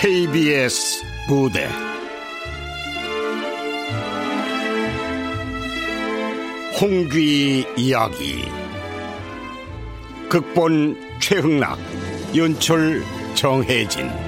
[0.00, 1.68] KBS 무대.
[6.80, 8.44] 홍귀 이야기.
[10.28, 11.80] 극본 최흥락
[12.36, 13.02] 연출
[13.34, 14.27] 정혜진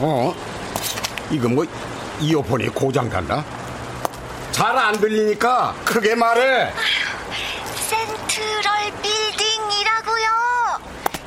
[0.00, 0.34] 어?
[1.30, 1.64] 이거 뭐
[2.20, 3.44] 이어폰이 고장났나?
[4.52, 6.72] 잘안 들리니까 크게 말해.
[7.88, 10.24] 센트럴 빌딩이라고요.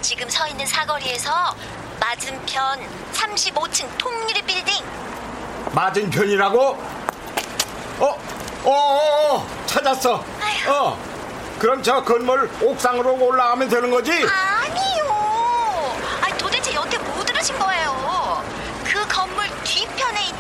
[0.02, 1.56] 지금 서 있는 사거리에서
[2.00, 2.80] 맞은편
[3.14, 4.84] 35층 통유리 빌딩.
[5.74, 6.62] 맞은편이라고?
[8.00, 8.06] 어?
[8.64, 10.24] 어, 어, 어, 찾았어.
[10.42, 10.72] 아휴.
[10.72, 10.98] 어.
[11.60, 14.12] 그럼 저 건물 옥상으로 올라가면 되는 거지?
[14.12, 15.98] 아니요.
[16.22, 18.44] 아니 도대체 여태 뭐 들으신 거예요?
[18.86, 20.40] 그 건물 뒤편에 있는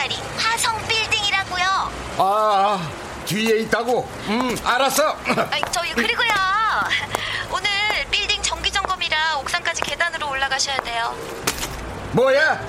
[0.00, 1.92] 12층짜리 화성 빌딩이라고요.
[2.18, 2.90] 아,
[3.26, 4.08] 뒤에 있다고?
[4.28, 5.16] 음, 알았어.
[5.50, 6.28] 아니, 저희 그리고요.
[7.52, 7.68] 오늘
[8.10, 11.14] 빌딩 정기 점검이라 옥상까지 계단으로 올라가셔야 돼요.
[12.12, 12.60] 뭐야?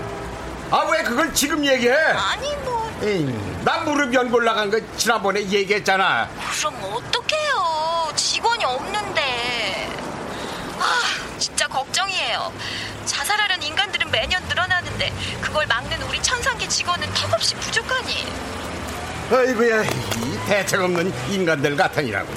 [0.72, 1.94] 아, 왜 그걸 지금 얘기해?
[1.94, 3.26] 아니 뭐 에이,
[3.64, 6.30] 나 무릎 연골 올라간 거 지난번에 얘기했잖아.
[6.60, 8.12] 그럼 어떡해요.
[8.16, 9.90] 직원이 없는데.
[10.80, 12.52] 아, 진짜 걱정이에요.
[13.06, 15.12] 자살하는 인간들은 매년 늘어나는데
[15.52, 18.26] 그걸 막는 우리 천상계 직원은 턱없이 부족하니.
[19.30, 22.34] 아이고야, 이 대책 없는 인간들 같으니라고.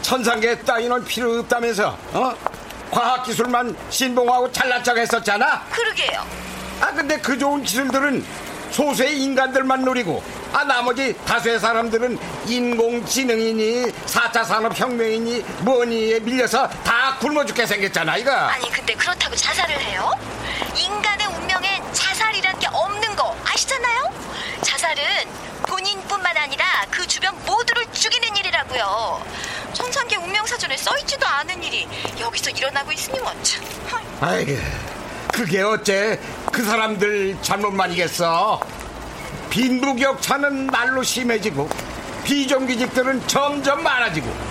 [0.00, 2.34] 천상계 따위는 필요 없다면서, 어?
[2.90, 5.62] 과학기술만 신봉하고 잘난 척 했었잖아?
[5.70, 6.26] 그러게요.
[6.80, 8.24] 아, 근데 그 좋은 기술들은
[8.70, 10.22] 소수의 인간들만 누리고,
[10.54, 18.32] 아, 나머지 다수의 사람들은 인공지능이니, 4차 산업혁명이니, 뭐니에 밀려서 다 굶어 죽게 생겼잖아, 이거.
[18.32, 20.10] 아니 근데 그렇다고 자살을 해요?
[20.76, 24.12] 인간의 운명엔 자살이란 게 없는 거 아시잖아요?
[24.62, 25.04] 자살은
[25.66, 29.24] 본인뿐만 아니라 그 주변 모두를 죽이는 일이라고요.
[29.72, 31.86] 천상계 운명사전에 써있지도 않은 일이
[32.18, 33.64] 여기서 일어나고 있으니 뭐 참.
[33.90, 34.00] 헐.
[34.20, 34.52] 아이고,
[35.32, 36.18] 그게 어째
[36.52, 38.60] 그 사람들 잘못만이겠어.
[39.50, 41.68] 빈부격차는 날로 심해지고
[42.24, 44.49] 비정규직들은 점점 많아지고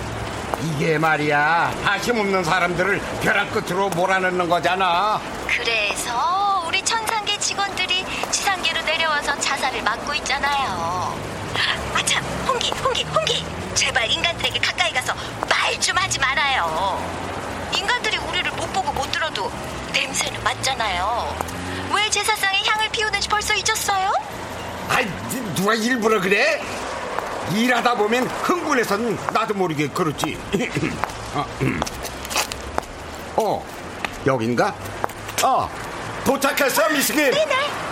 [0.61, 5.19] 이게 말이야 다심 없는 사람들을 벼랑 끝으로 몰아넣는 거잖아.
[5.47, 11.17] 그래서 우리 천상계 직원들이 지상계로 내려와서 자살을 막고 있잖아요.
[11.95, 13.45] 아참, 홍기, 홍기, 홍기.
[13.75, 15.13] 제발 인간들에게 가까이 가서
[15.49, 16.99] 말 좀 하지 말아요.
[17.77, 19.51] 인간들이 우리를 못 보고 못 들어도
[19.93, 21.35] 냄새는 맡잖아요.
[21.95, 24.11] 왜 제사상에 향을 피우는지 벌써 잊었어요?
[24.89, 25.05] 아이
[25.55, 26.59] 누가 일부러 그래?
[27.55, 30.37] 일하다 보면 흥분해서는 나도 모르게 그렇지.
[31.35, 31.79] 어, 음.
[33.35, 33.65] 어,
[34.25, 34.75] 여긴가?
[35.43, 35.69] 어,
[36.25, 37.17] 도착했어, 미스키.
[37.17, 37.88] 네네.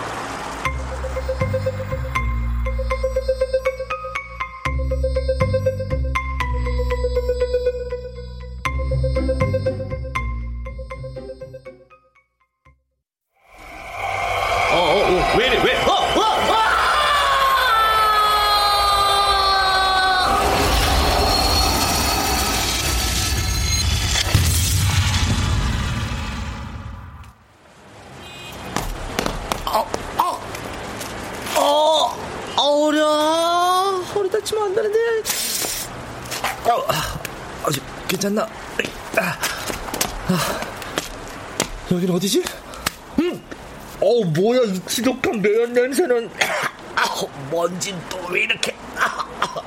[45.82, 46.28] 냄새는
[46.96, 47.02] 아,
[47.50, 49.62] 먼진 또왜 이렇게 아, 아.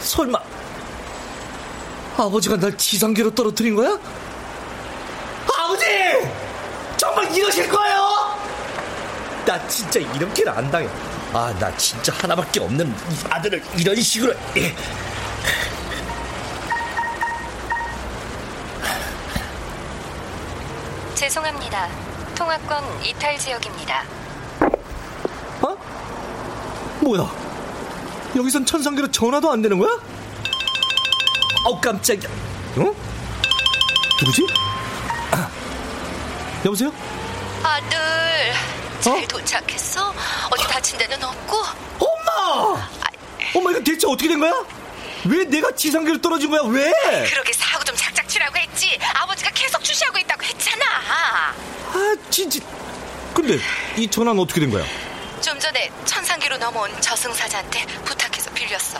[0.00, 0.38] 설마
[2.16, 3.98] 아버지가 날 지상계로 떨어뜨린 거야?
[5.58, 5.86] 아버지!
[6.96, 8.38] 정말 이러실 거예요?
[9.44, 10.88] 나 진짜 이렇게는 안 당해
[11.32, 14.74] 아 나 진짜 하나밖에 없는 이 아들을 이런 식으로 예.
[21.14, 21.88] 죄송합니다.
[22.36, 24.19] 통화권 이탈 지역입니다.
[27.10, 27.16] 어?
[27.16, 29.90] 뭐야 여기선 천상계로 전화도 안 되는 거야?
[31.64, 32.30] 아우 깜짝이야.
[32.76, 32.94] 어?
[34.20, 34.46] 누구지?
[35.32, 35.50] 아,
[36.64, 36.92] 여보세요?
[37.62, 37.98] 아들,
[39.00, 39.26] 잘 어?
[39.28, 40.14] 도착했어?
[40.50, 41.56] 어디 다친 데는 없고?
[41.98, 42.88] 엄마!
[43.54, 44.52] 엄마 이거 대체 어떻게 된 거야?
[45.26, 46.62] 왜 내가 지상계로 떨어진 거야?
[46.62, 46.92] 왜?
[47.28, 48.98] 그러게 사고 좀 작작 치라고 했지.
[49.14, 50.84] 아버지가 계속 주시하고 있다고 했잖아.
[51.92, 52.60] 아 진짜.
[53.34, 53.58] 근데
[53.96, 54.84] 이 전화는 어떻게 된 거야?
[55.42, 56.19] 좀 전에 천
[56.50, 58.98] 상계로 넘어온 저승사자한테 부탁해서 빌렸어.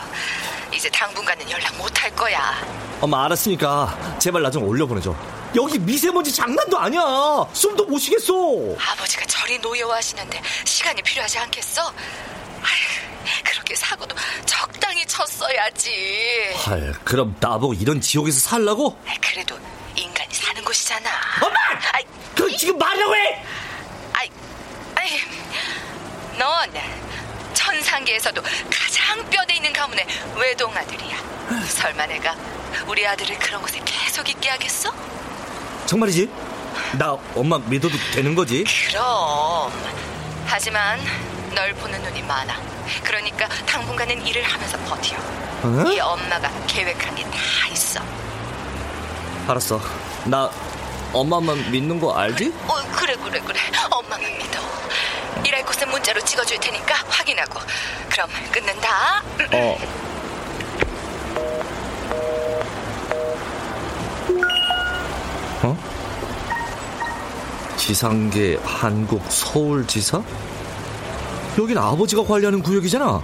[0.73, 2.55] 이제 당분간은 연락 못 할 거야.
[3.01, 5.13] 엄마 알았으니까 제발 나 좀 올려보내줘.
[5.55, 7.01] 여기 미세먼지 장난도 아니야.
[7.53, 8.33] 숨도 못 쉬겠어.
[8.79, 11.81] 아버지가 저리 노여워하시는데 시간이 필요하지 않겠어?
[11.83, 14.15] 아휴, 그렇게 사고도
[14.45, 16.53] 적당히 쳤어야지.
[16.65, 18.97] 헐, 그럼 나보고 이런 지옥에서 살라고?
[19.07, 19.59] 아이, 그래도
[19.95, 21.09] 인간이 사는 곳이잖아.
[21.43, 21.57] 엄마!
[21.93, 22.03] 아이,
[22.35, 23.43] 그 지금 말이라고 해!
[24.13, 24.29] 아이,
[24.95, 25.09] 아이,
[26.37, 27.00] 넌
[27.65, 30.05] 천상계에서도 가장 뼈대 있는 가문의
[30.35, 31.15] 외동 아들이야.
[31.67, 32.35] 설마 내가
[32.87, 34.91] 우리 아들을 그런 곳에 계속 있게 하겠어?
[35.85, 36.29] 정말이지?
[36.97, 38.63] 나 엄마 믿어도 되는 거지?
[38.89, 39.71] 그럼.
[40.47, 40.99] 하지만
[41.53, 42.59] 널 보는 눈이 많아.
[43.03, 45.15] 그러니까 당분간은 일을 하면서 버텨.
[45.63, 45.91] 어?
[45.91, 48.01] 이 엄마가 계획한 게 다 있어.
[49.47, 49.79] 알았어.
[50.25, 50.49] 나
[51.13, 52.53] 엄마만 믿는 거 알지?
[52.67, 53.59] 어, 그래, 그래, 그래.
[53.91, 54.59] 엄마만 믿어.
[55.45, 57.59] 일할 곳은 문자로 찍어줄 테니까 확인하고.
[58.09, 59.23] 그럼 끊는다.
[59.53, 59.77] 어.
[65.63, 65.77] 어?
[67.77, 70.21] 지상계 한국 서울지사?
[71.59, 73.21] 여긴 아버지가 관리하는 구역이잖아.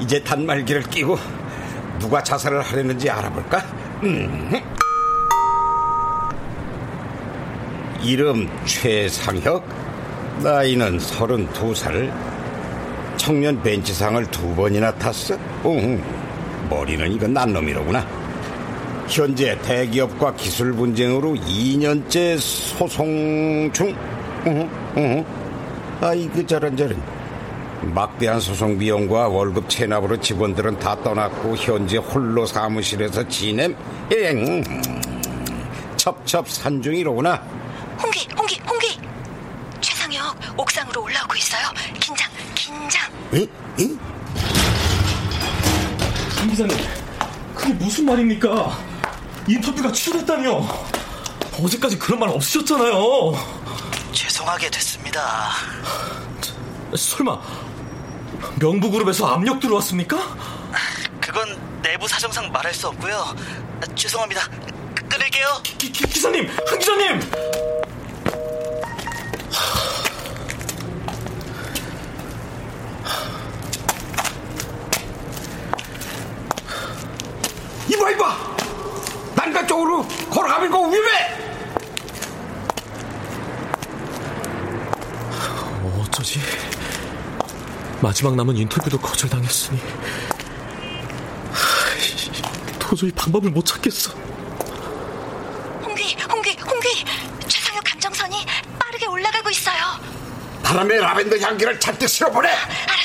[0.00, 1.18] 이제 단말기를 끼고
[1.98, 3.58] 누가 자살을 하려는지 알아볼까?
[4.04, 4.50] 음.
[8.02, 9.64] 이름 최상혁,
[10.42, 12.12] 나이는 32살,
[13.16, 15.36] 청년 벤치상을 두 번이나 탔어.
[15.66, 16.02] 응,
[16.70, 18.06] 머리는 이건 난 놈이로구나.
[19.08, 23.94] 현재 대기업과 기술 분쟁으로 2년째 소송 중.
[24.46, 25.24] 응, 응.
[26.00, 27.17] 아이고 저런 저런.
[27.82, 33.76] 막대한 소송 비용과 월급 체납으로 직원들은 다 떠났고 현재 홀로 사무실에서 지냄.
[34.12, 34.62] 엥.
[35.96, 37.42] 첩첩 산중이로구나.
[38.02, 38.98] 홍기, 홍기, 홍기.
[39.80, 41.62] 최상혁 옥상으로 올라오고 있어요.
[42.00, 43.10] 긴장, 긴장.
[43.34, 43.46] 응?
[43.80, 43.98] 응?
[46.36, 46.76] 강 기자님,
[47.54, 48.78] 그게 무슨 말입니까?
[49.46, 50.66] 인터뷰가 취소됐다니요.
[51.62, 53.34] 어제까지 그런 말 없으셨잖아요.
[54.12, 55.50] 죄송하게 됐습니다.
[56.96, 57.40] 설마
[58.60, 60.18] 명부그룹에서 압력 들어왔습니까?
[61.20, 63.14] 그건 내부 사정상 말할 수 없고요.
[63.16, 64.48] 아, 죄송합니다.
[64.94, 65.46] 끄- 끊을게요.
[65.62, 67.20] 기, 기, 기사님, 한 기자님.
[77.88, 78.56] 이봐 이봐.
[79.34, 81.38] 난가 쪽으로 걸어가면 그 위험해.
[86.00, 86.40] 어쩌지?
[88.00, 89.80] 마지막 남은 인터뷰도 거절당했으니
[91.52, 94.12] 하, 도저히 방법을 못 찾겠어.
[95.82, 97.04] 홍기, 홍기, 홍기.
[97.48, 98.46] 최상혁 감정선이
[98.78, 99.76] 빠르게 올라가고 있어요.
[100.62, 102.48] 바람에 라벤더 향기를 잔뜩 실어보내.
[102.48, 102.97] 알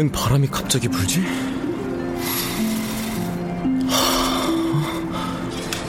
[0.00, 1.22] 웬 바람이 갑자기 불지?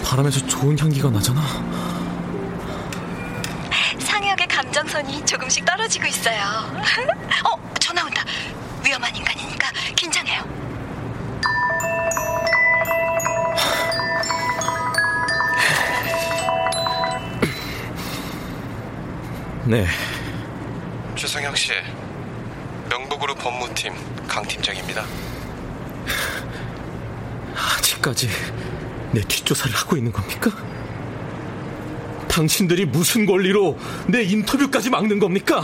[0.04, 1.42] 바람에서 좋은 향기가 나잖아.
[4.00, 6.42] 상혁의 감정선이 조금씩 떨어지고 있어요.
[7.48, 8.26] 어, 전화 온다.
[8.84, 10.44] 위험한 인간이니까 긴장해요.
[19.68, 19.88] 네,
[21.16, 21.72] 최성혁 씨,
[23.32, 23.94] 그룹 법무팀
[24.28, 25.06] 강 팀장입니다.
[27.56, 28.30] 아직까지
[29.14, 30.52] 내 뒷조사를 하고 있는 겁니까?
[32.28, 35.64] 당신들이 무슨 권리로 내 인터뷰까지 막는 겁니까?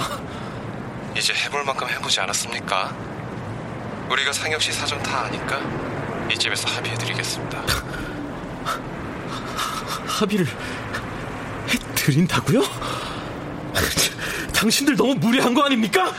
[1.17, 2.95] 이제 해볼 만큼 해보지 않았습니까?
[4.09, 5.59] 우리가 상혁 씨 사정 다 아니까
[6.31, 7.63] 이쯤에서 합의해드리겠습니다.
[10.07, 10.51] 합의를 해,
[11.95, 12.61] 드린다고요?
[14.55, 16.13] 당신들 너무 무리한 거 아닙니까?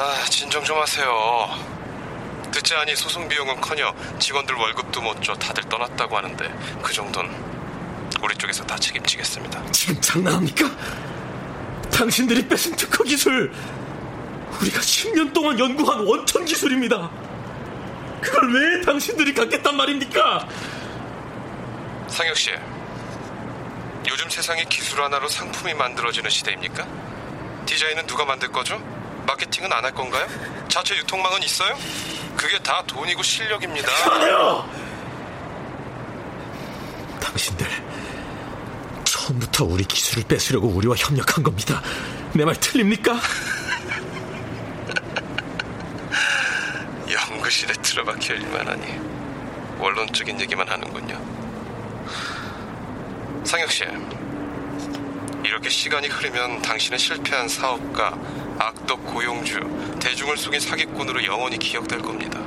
[0.00, 1.48] 아, 진정 좀 하세요.
[2.52, 6.48] 듣지 않니 소송 비용은커녕 직원들 월급도 못 줘 다들 떠났다고 하는데
[6.80, 7.34] 그 정도는
[8.22, 9.72] 우리 쪽에서 다 책임지겠습니다.
[9.72, 10.70] 지금 장난합니까?
[11.92, 13.52] 당신들이 뺏은 특허 기술
[14.60, 17.10] 우리가 10년 동안 연구한 원천 기술입니다.
[18.20, 20.48] 그걸 왜 당신들이 갖겠단 말입니까?
[22.06, 22.52] 상혁 씨,
[24.08, 26.86] 요즘 세상에 기술 하나로 상품이 만들어지는 시대입니까?
[27.66, 28.80] 디자인은 누가 만들 거죠?
[29.28, 30.26] 마케팅은 안 할 건가요?
[30.68, 31.76] 자체 유통망은 있어요?
[32.36, 33.88] 그게 다 돈이고 실력입니다.
[34.10, 34.68] 아니요!
[37.20, 37.66] 당신들
[39.04, 41.82] 처음부터 우리 기술을 뺏으려고 우리와 협력한 겁니다.
[42.32, 43.18] 내 말 틀립니까?
[47.10, 48.98] 연구실에 들어박혀 일만 하니
[49.78, 51.18] 원론적인 얘기만 하는군요.
[53.44, 53.84] 상혁 씨,
[55.48, 58.18] 이렇게 시간이 흐르면 당신의 실패한 사업가,
[58.58, 62.38] 악덕 고용주, 대중을 속인 사기꾼으로 영원히 기억될 겁니다.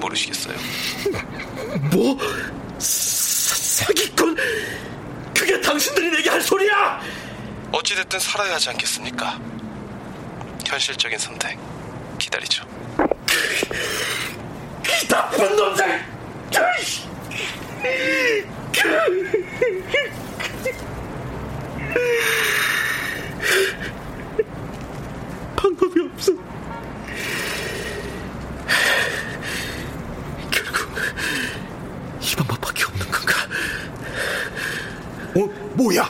[0.00, 0.56] 모르시겠어요?
[1.94, 2.18] 뭐?
[2.78, 4.36] 사, 사기꾼?
[5.32, 7.00] 그게 당신들이 내게 할 소리야!
[7.70, 9.38] 어찌됐든 살아야 하지 않겠습니까?
[10.66, 11.56] 현실적인 선택
[12.18, 12.64] 기다리죠.
[14.88, 16.18] 이 나쁜 놈들!
[25.56, 26.32] 방법이 없어.
[30.50, 30.88] 결국
[32.20, 33.34] 이 방법밖에 없는 건가?
[35.36, 35.40] 어,
[35.74, 36.08] 뭐야?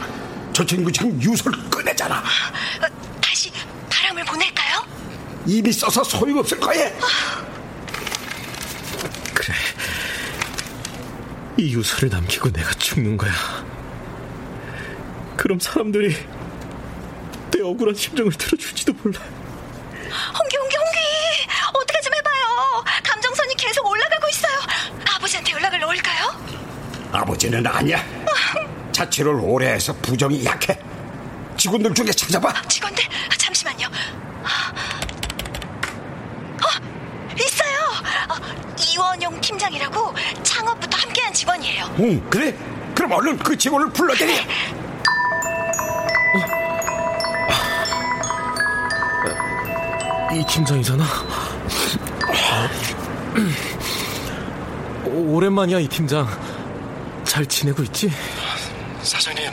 [0.53, 2.19] 저 친구 지금 유서를 꺼내잖아.
[2.19, 3.51] 어, 다시
[3.91, 4.85] 바람을 보낼까요?
[5.47, 6.91] 입이 써서 소용없을 거야.
[9.35, 9.55] 그래.
[11.57, 13.33] 이 유서를 남기고 내가 죽는 거야.
[15.39, 16.15] 그럼 사람들이
[17.53, 19.21] 내 억울한 심정을 들어줄지도 몰라.
[19.21, 20.99] 홍기, 홍기, 홍기!
[21.73, 22.85] 어떻게 좀 해봐요.
[23.05, 24.59] 감정선이 계속 올라가고 있어요.
[25.15, 26.35] 아버지한테 연락을 넣을까요?
[27.13, 28.05] 아버지는 아니야.
[28.91, 30.77] 자취를 오래 해서 부정이 약해.
[31.57, 32.63] 직원들 중에 찾아봐.
[32.63, 33.05] 직원들?
[33.39, 33.87] 잠시만요.
[33.87, 33.91] 어,
[37.39, 37.79] 있어요.
[38.29, 38.35] 어,
[38.93, 41.95] 이원용 팀장이라고 창업부터 함께한 직원이에요.
[42.01, 42.53] 응, 그래?
[42.95, 44.35] 그럼 얼른 그 직원을 불러대리.
[50.33, 51.05] 이 팀장이잖아.
[55.07, 56.27] 오랜만이야 이 팀장.
[57.25, 58.11] 잘 지내고 있지?
[59.03, 59.51] 사장님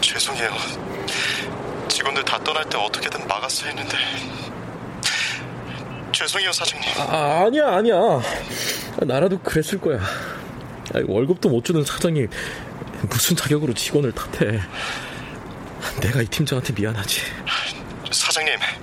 [0.00, 0.50] 죄송해요.
[1.88, 3.96] 직원들 다 떠날 때 어떻게든 막았어야 했는데
[6.12, 6.88] 죄송해요 사장님.
[6.98, 7.94] 아, 아니야 아니야.
[9.02, 10.00] 나라도 그랬을 거야.
[11.06, 12.26] 월급도 못 주는 사장이
[13.08, 14.60] 무슨 자격으로 직원을 탓해.
[16.00, 17.20] 내가 이 팀장한테 미안하지.
[18.10, 18.73] 사장님 저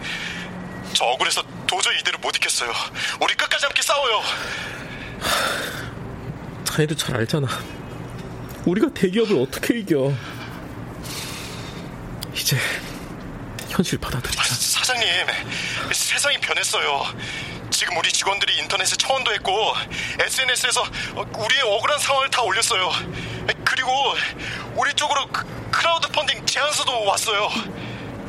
[1.21, 2.71] 억울해서 도저히 이대로 못 있겠어요.
[3.21, 4.21] 우리 끝까지 함께 싸워요.
[6.65, 7.47] 자네도 잘 알잖아.
[8.65, 10.11] 우리가 대기업을 어떻게 이겨?
[12.33, 12.57] 이제
[13.69, 14.43] 현실 받아들이자.
[14.43, 15.07] 사장님
[15.93, 17.03] 세상이 변했어요.
[17.69, 19.73] 지금 우리 직원들이 인터넷에 청원도 했고
[20.19, 20.83] SNS에서
[21.15, 22.91] 우리의 억울한 상황을 다 올렸어요.
[23.63, 23.91] 그리고
[24.75, 25.27] 우리 쪽으로
[25.71, 27.49] 크라우드 펀딩 제안서도 왔어요.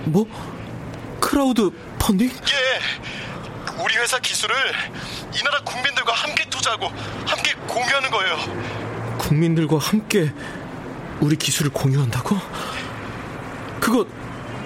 [0.04, 0.26] 뭐?
[1.20, 1.70] 크라우드
[2.02, 2.28] 펀딩?
[2.28, 3.80] 예.
[3.80, 4.56] 우리 회사 기술을
[5.34, 6.88] 이 나라 국민들과 함께 투자하고
[7.24, 9.16] 함께 공유하는 거예요.
[9.18, 10.32] 국민들과 함께
[11.20, 12.36] 우리 기술을 공유한다고?
[13.80, 14.04] 그거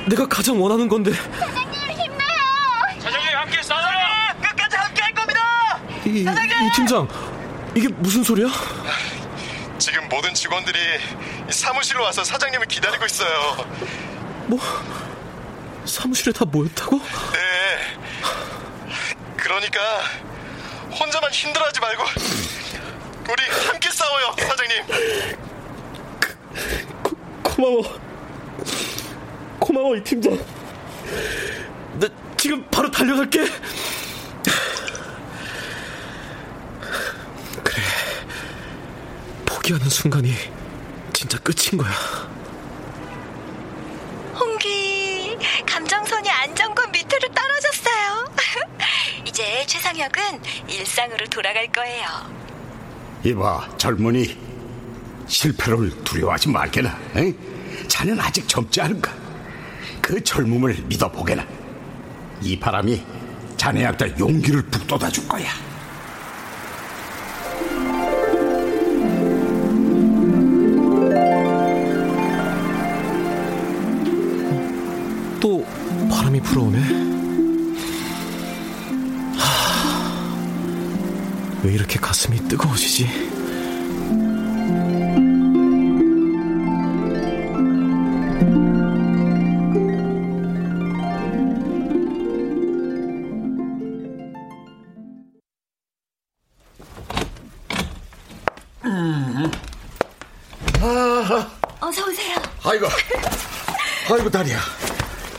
[0.09, 1.13] 내가 가장 원하는 건데.
[1.13, 3.01] 사장님 힘내요.
[3.01, 3.99] 사장님 함께 싸워요.
[4.41, 5.41] 끝까지 함께 할 겁니다.
[6.07, 7.07] 이, 이 팀장,
[7.75, 8.47] 이게 무슨 소리야?
[9.79, 10.79] 지금 모든 직원들이
[11.51, 13.57] 사무실로 와서 사장님을 기다리고 있어요.
[14.47, 14.59] 뭐?
[15.87, 16.99] 사무실에 다 모였다고?
[16.99, 17.97] 네.
[19.37, 19.81] 그러니까
[20.99, 22.03] 혼자만 힘들어하지 말고
[23.31, 24.83] 우리 함께 싸워요, 사장님.
[27.03, 28.01] 고, 고마워.
[29.59, 30.37] 고마워, 이 팀장.
[31.95, 33.47] 나 지금 바로 달려갈게.
[37.65, 37.83] 그래.
[39.45, 40.35] 포기하는 순간이
[41.13, 41.93] 진짜 끝인 거야.
[44.39, 48.27] 홍기, 감정선이 안정권 밑으로 떨어졌어요.
[49.87, 52.07] 최상혁은 일상으로 돌아갈 거예요.
[53.25, 54.37] 이봐, 젊은이.
[55.29, 56.99] 실패를 두려워하지 말게나.
[57.17, 57.33] 에?
[57.87, 59.13] 자넨 아직 젊지 않은가?
[60.03, 61.47] 그 젊음을 믿어보게나.
[62.43, 63.05] 이 바람이
[63.57, 65.51] 자네한테 용기를 북돋아 줄 거야.
[81.87, 83.07] 이렇게 가슴이 뜨거워지지?
[101.81, 102.37] 어서 오세요.
[102.65, 102.87] 아이고,
[104.11, 104.59] 아이고 다리야.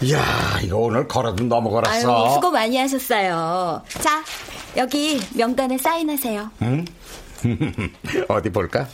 [0.02, 2.26] 이야, 이거 오늘 걸어도 걸었어.
[2.26, 3.84] 아유, 수고 많이 하셨어요.
[4.02, 4.24] 자,
[4.78, 6.52] 여기 명단에 사인하세요.
[6.62, 6.86] 응?
[8.30, 8.88] 어디 볼까?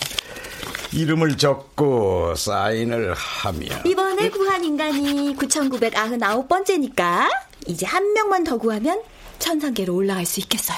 [0.93, 7.29] 이름을 적고 사인을 하면 이번에 구한 인간이 9,999번째니까
[7.67, 9.01] 이제 한 명만 더 구하면
[9.39, 10.77] 천상계로 올라갈 수 있겠어요.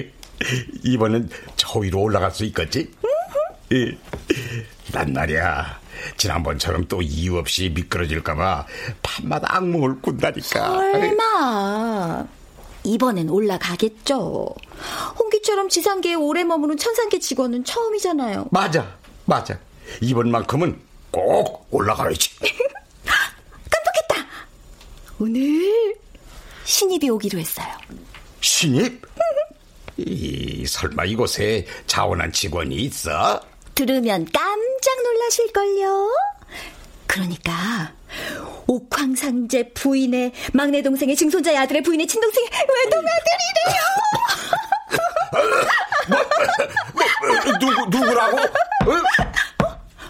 [0.84, 2.90] 이번엔 저 위로 올라갈 수 있겠지?
[3.72, 3.98] 예.
[4.92, 5.80] 난 말이야
[6.16, 8.66] 지난번처럼 또 이유 없이 미끄러질까봐
[9.02, 12.26] 밤마다 악몽을 꾼다니까 설마
[12.84, 14.48] 이번엔 올라가겠죠.
[15.18, 18.48] 홍기처럼 지상계에 오래 머무는 천상계 직원은 처음이잖아요.
[18.50, 19.58] 맞아 맞아
[20.00, 22.30] 이번만큼은 꼭 올라가야지
[23.70, 24.26] 깜빡했다.
[25.20, 25.94] 오늘
[26.64, 27.66] 신입이 오기로 했어요.
[28.40, 29.02] 신입?
[29.98, 33.40] 이, 설마 이곳에 자원한 직원이 있어?
[33.74, 36.10] 들으면 깜짝 놀라실걸요.
[37.12, 37.92] 그러니까
[38.66, 42.48] 옥황상제 부인의 막내 동생의 증손자의 아들의 부인의 친동생의
[42.84, 43.82] 외동아들이래요.
[47.60, 48.36] 누구 누구라고?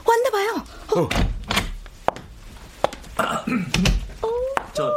[0.06, 0.64] 왔나 봐요.
[4.72, 4.92] 저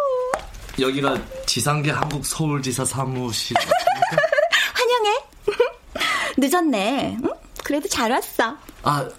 [0.80, 3.58] 여기가 지상계 한국 서울지사 사무실.
[4.76, 5.20] 환영해.
[6.38, 7.18] 늦었네.
[7.24, 7.30] 응?
[7.64, 8.56] 그래도 잘 왔어.
[8.84, 9.10] 아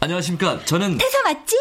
[0.00, 0.64] 안녕하십니까.
[0.64, 1.56] 저는 태사 맞지?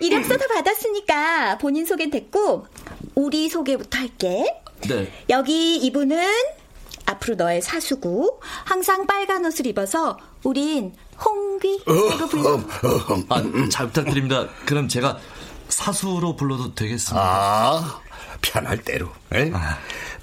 [0.00, 2.66] 이력서 다 받았으니까 본인 소개는 됐고
[3.14, 4.60] 우리 소개부터 할게.
[4.88, 5.12] 네.
[5.28, 6.26] 여기 이분은
[7.06, 12.58] 앞으로 너의 사수고 항상 빨간 옷을 입어서 우린 홍귀라고 불러.
[13.28, 14.48] 아, 잘 부탁드립니다.
[14.64, 15.18] 그럼 제가
[15.68, 17.22] 사수로 불러도 되겠습니까?
[17.22, 18.00] 아,
[18.40, 19.08] 편할 대로.
[19.34, 19.52] 에?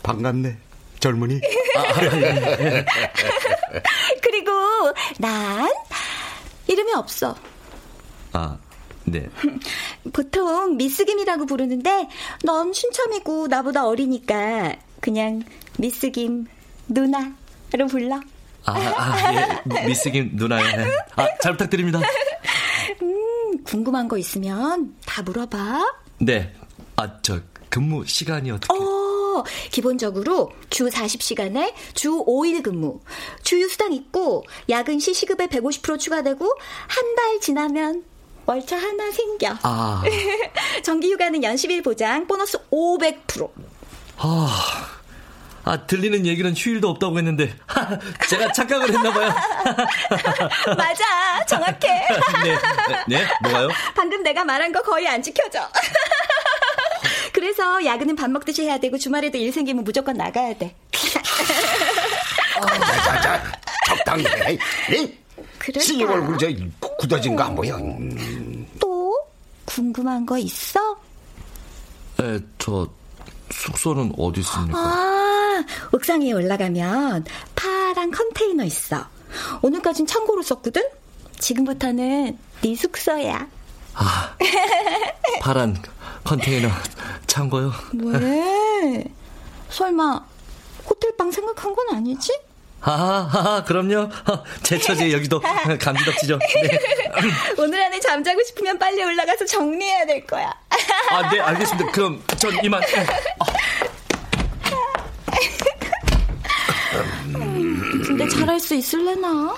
[0.02, 0.58] 반갑네,
[1.00, 1.40] 젊은이.
[4.24, 4.52] 그리고
[5.20, 5.70] 난
[6.68, 7.36] 이름이 없어.
[8.34, 8.58] 아,
[9.08, 9.30] 네.
[10.14, 12.08] 보통 미스김이라고 부르는데
[12.44, 15.44] 넌 신참이고 나보다 어리니까 그냥
[15.78, 16.48] 미스김
[16.90, 18.20] 누나로 불러.
[18.66, 19.86] 아, 아 예.
[19.88, 20.64] 미스김 누나요.
[20.76, 20.86] 네.
[21.16, 22.00] 아, 잘 부탁드립니다.
[23.02, 25.96] 음, 궁금한 거 있으면 다 물어봐.
[26.20, 26.54] 네.
[26.98, 27.40] 아, 저
[27.70, 28.74] 근무 시간이 어떻게?
[28.74, 33.00] 어, 기본적으로 주 40시간에 주 5일 근무.
[33.44, 36.46] 주휴 수당 있고 야근 시 시급에 150% 추가되고
[36.88, 38.04] 한 달 지나면
[38.48, 39.56] 월차 하나 생겨.
[39.62, 40.02] 아.
[40.82, 43.50] 정기 휴가는 연식일 보장 보너스 500%.
[44.18, 44.88] 아.
[45.66, 47.54] 아, 들리는 얘기는 휴일도 없다고 했는데
[48.30, 49.34] 제가 착각을 했나 봐요.
[50.78, 51.46] 맞아.
[51.46, 52.08] 정확해.
[52.44, 52.58] 네,
[53.10, 53.70] 네, 네, 뭐가요?
[53.94, 55.60] 방금 내가 말한 거 거의 안 지켜져.
[57.34, 60.74] 그래서 야근은 밥 먹듯이 해야 되고 주말에도 일 생기면 무조건 나가야 돼.
[62.62, 63.44] 자자 자,
[63.88, 64.58] 적당히 해.
[64.90, 65.18] 네?
[65.68, 65.86] 그럴까?
[65.86, 66.48] 신입 얼굴 저
[66.98, 67.78] 굳어진 거 안 보여?
[68.80, 69.16] 또
[69.66, 70.98] 궁금한 거 있어?
[72.18, 72.88] 네, 저
[73.52, 74.78] 숙소는 어디 있습니까?
[74.78, 77.26] 아, 옥상에 올라가면
[77.56, 79.06] 파란 컨테이너 있어.
[79.62, 80.82] 오늘까진 창고로 썼거든?
[81.40, 83.48] 지금부터는 네 숙소야.
[83.94, 84.36] 아,
[85.42, 85.78] 파란
[86.24, 86.70] 컨테이너
[87.28, 87.72] 창고요?
[88.04, 89.04] 왜?
[89.70, 90.26] 설마
[90.90, 92.32] 호텔방 생각한 건 아니지?
[92.90, 94.10] 아, 아, 그럼요.
[94.64, 95.42] 제 처지에 여기도
[95.82, 96.40] 감지덕지죠.
[96.40, 96.80] 네.
[97.60, 100.54] 오늘 안에 잠자고 싶으면 빨리 올라가서 정리해야 될 거야.
[101.12, 101.92] 아, 네, 알겠습니다.
[101.92, 102.82] 그럼 전 이만.
[108.06, 109.54] 근데 잘할 수 있을래나?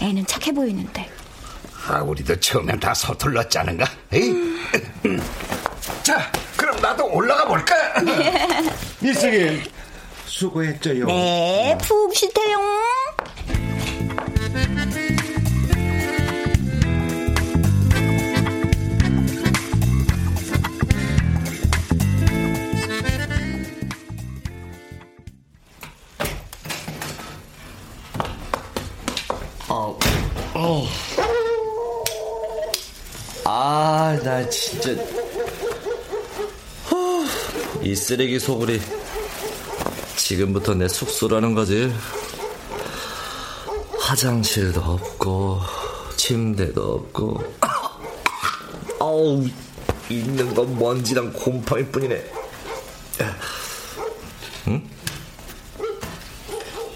[0.00, 1.10] 애는 착해 보이는데.
[1.88, 3.84] 아, 우리도 처음엔 다 서툴렀자는가?
[4.12, 4.32] 에이?
[6.04, 7.74] 자, 그럼 나도 올라가 볼까?
[9.00, 9.62] 미스김,
[10.34, 11.06] 수고했죠요.
[11.06, 12.58] 네, 푹 쉬세요.
[29.68, 29.96] 어,
[30.54, 30.86] 어.
[33.44, 34.90] 아, 나 진짜.
[36.86, 37.24] 후,
[37.82, 38.80] 이 쓰레기 소굴이
[40.24, 41.92] 지금부터 내 숙소라는 거지.
[43.98, 45.60] 화장실도 없고,
[46.16, 47.44] 침대도 없고.
[49.00, 49.46] 어우,
[50.08, 52.24] 있는 건 먼지랑 곰팡이 뿐이네.
[54.68, 54.90] 응?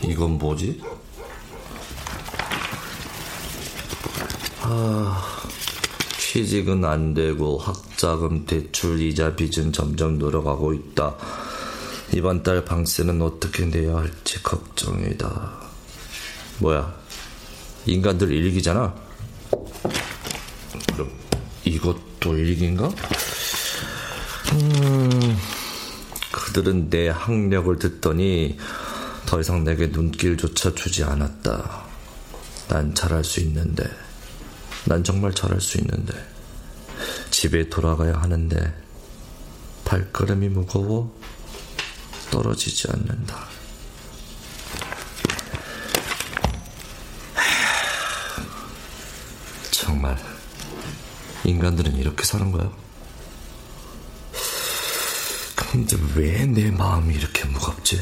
[0.04, 0.82] 이건 뭐지?
[4.62, 5.22] 아,
[6.18, 11.14] 취직은 안 되고 학자금 대출 이자 빚은 점점 늘어가고 있다.
[12.12, 15.52] 이번 달 방세는 어떻게 내야 할지 걱정이다.
[16.58, 16.94] 뭐야?
[17.86, 18.94] 인간들 일기잖아?
[20.94, 21.10] 그럼
[21.64, 22.90] 이것도 일기인가?
[24.52, 25.36] 음,
[26.32, 28.58] 그들은 내 학력을 듣더니
[29.26, 31.84] 더 이상 내게 눈길조차 주지 않았다.
[32.68, 33.84] 난 잘할 수 있는데,
[34.86, 36.14] 난 정말 잘할 수 있는데,
[37.30, 38.74] 집에 돌아가야 하는데,
[39.84, 41.17] 발걸음이 무거워
[42.30, 43.46] 떨어지지 않는다.
[49.70, 50.16] 정말
[51.44, 52.70] 인간들은 이렇게 사는 거야?
[55.56, 58.00] 근데 왜 내 마음이 이렇게 무겁지?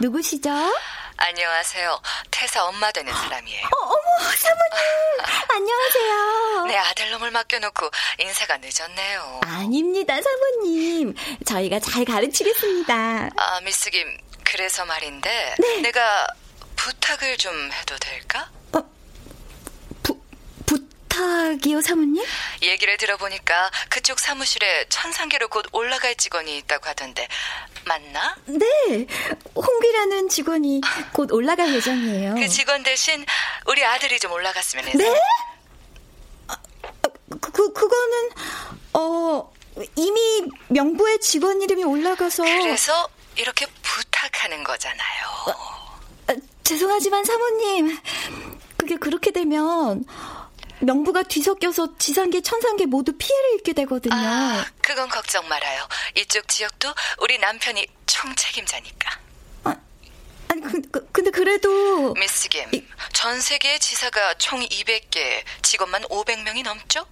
[0.00, 0.50] 누구시죠?
[1.16, 2.00] 안녕하세요.
[2.30, 3.66] 태사 엄마 되는 사람이에요.
[3.66, 5.18] 어, 어머, 사모님.
[5.50, 6.64] 안녕하세요.
[6.68, 9.40] 내 아들놈을 맡겨놓고 인사가 늦었네요.
[9.44, 11.14] 아닙니다, 사모님.
[11.44, 13.30] 저희가 잘 가르치겠습니다.
[13.36, 14.06] 아, 미스 김,
[14.44, 15.76] 그래서 말인데 네.
[15.78, 16.26] 내가
[16.76, 18.48] 부탁을 좀 해도 될까?
[21.18, 22.24] 부탁이요, 사모님?
[22.62, 27.26] 얘기를 들어보니까 그쪽 사무실에 천상계로 곧 올라갈 직원이 있다고 하던데
[27.84, 28.36] 맞나?
[28.46, 29.06] 네,
[29.54, 30.80] 홍기라는 직원이
[31.12, 32.34] 곧 올라갈 예정이에요.
[32.34, 33.24] 그 직원 대신
[33.66, 34.98] 우리 아들이 좀 올라갔으면 해서.
[34.98, 35.20] 네?
[37.40, 38.30] 그, 그, 그거는,
[38.94, 39.52] 어,
[39.96, 42.42] 이미 명부에 직원 이름이 올라가서.
[42.44, 45.26] 그래서 이렇게 부탁하는 거잖아요.
[46.28, 47.98] 아, 죄송하지만 사모님,
[48.76, 50.04] 그게 그렇게 되면
[50.80, 54.14] 명부가 뒤섞여서 지상계, 천상계 모두 피해를 입게 되거든요.
[54.14, 55.86] 아, 그건 걱정 말아요.
[56.16, 59.18] 이쪽 지역도 우리 남편이 총책임자니까.
[60.50, 62.14] 아니, 그, 그, 근데 그래도.
[62.14, 62.64] 미스 김,
[63.12, 67.06] 전 세계의 지사가 총 200개, 직원만 500명이 넘죠?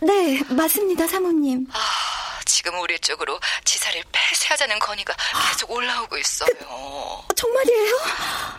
[0.00, 1.66] 네, 맞습니다, 사모님.
[1.72, 5.14] 아, 지금 우리 쪽으로 지사를 폐쇄하자는 건의가
[5.52, 6.48] 계속 올라오고 있어요.
[6.66, 7.96] 어, 정말이에요?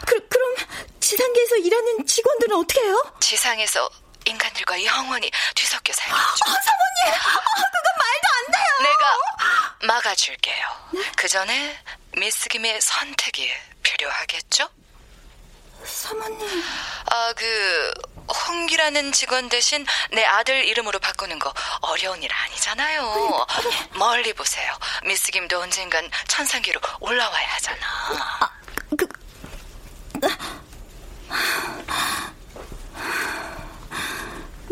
[0.07, 0.55] 그, 그럼
[1.01, 3.03] 지상계에서 일하는 직원들은 어떻게 해요?
[3.19, 3.89] 지상에서
[4.29, 6.15] 인간들과 영원히 뒤섞여 살겠죠.
[6.15, 7.21] 아, 사모님!
[7.21, 8.91] 아, 그건 말도 안 돼요!
[8.91, 10.89] 내가 막아줄게요.
[11.17, 11.79] 그 전에
[12.17, 13.51] 미스 김의 선택이
[13.83, 14.69] 필요하겠죠?
[15.85, 16.63] 사모님.
[17.11, 17.93] 아, 그,
[18.47, 23.47] 홍기라는 직원 대신 내 아들 이름으로 바꾸는 거 어려운 일 아니잖아요.
[23.93, 24.77] 멀리 보세요.
[25.05, 28.51] 미스 김도 언젠간 천상계로 올라와야 하잖아.
[28.97, 29.07] 그,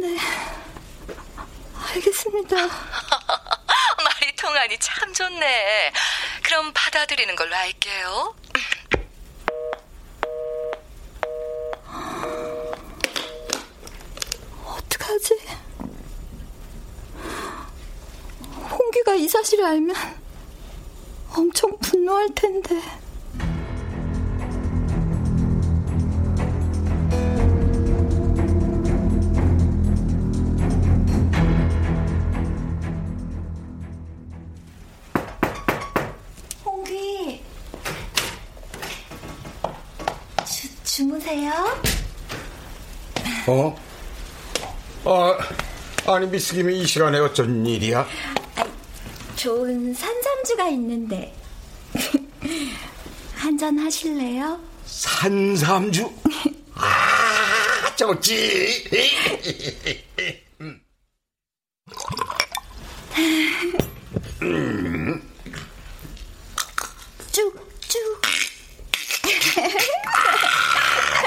[0.07, 0.17] 네.
[1.89, 2.55] 알겠습니다.
[2.55, 5.91] 말이 통하니 참 좋네.
[6.43, 8.33] 그럼 받아들이는 걸로 할게요.
[14.65, 15.39] 어떡하지?
[18.71, 19.95] 홍기가 이 사실을 알면
[21.33, 22.81] 엄청 분노할 텐데.
[43.47, 43.75] 어?
[45.05, 45.37] 아,
[46.13, 48.05] 아니 미스김이 이 시간에 어쩐 일이야?
[49.35, 51.33] 좋은 산삼주가 있는데
[53.35, 54.59] 한 잔 하실래요?
[54.85, 56.11] 산삼주?
[56.75, 58.83] 아, 좋지.
[64.41, 65.21] 음.
[67.31, 68.21] 쭉쭉.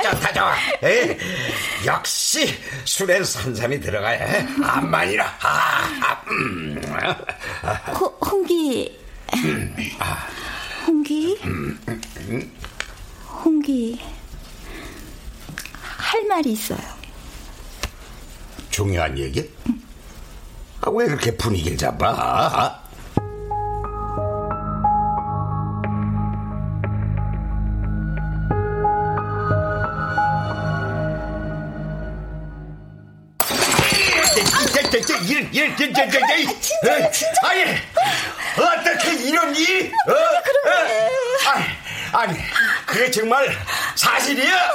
[0.03, 0.55] 좋다 좋아.
[0.83, 1.17] 에이,
[1.85, 2.55] 역시
[3.01, 4.47] 술엔 산삼이 들어가야 해.
[4.63, 5.25] 암만이라.
[5.25, 6.79] 아, 아, 음.
[7.99, 9.01] 호, 홍기.
[10.87, 11.39] 홍기.
[13.27, 14.01] 홍기.
[15.81, 16.79] 할 말이 있어요.
[18.69, 19.51] 중요한 얘기?
[20.83, 22.80] 아, 왜 그렇게 분위기를 잡아?
[34.91, 35.19] 진짜,
[35.77, 36.07] 진짜,
[36.61, 37.49] 진짜, 진짜.
[37.49, 37.65] 아니,
[38.59, 39.87] 어떻게 이런 일이?
[39.89, 40.43] 어?
[40.43, 41.07] 그러네.
[41.07, 41.11] 어?
[41.51, 41.65] 아니,
[42.13, 42.39] 아니,
[42.87, 43.57] 그게 정말
[43.95, 44.73] 사실이야?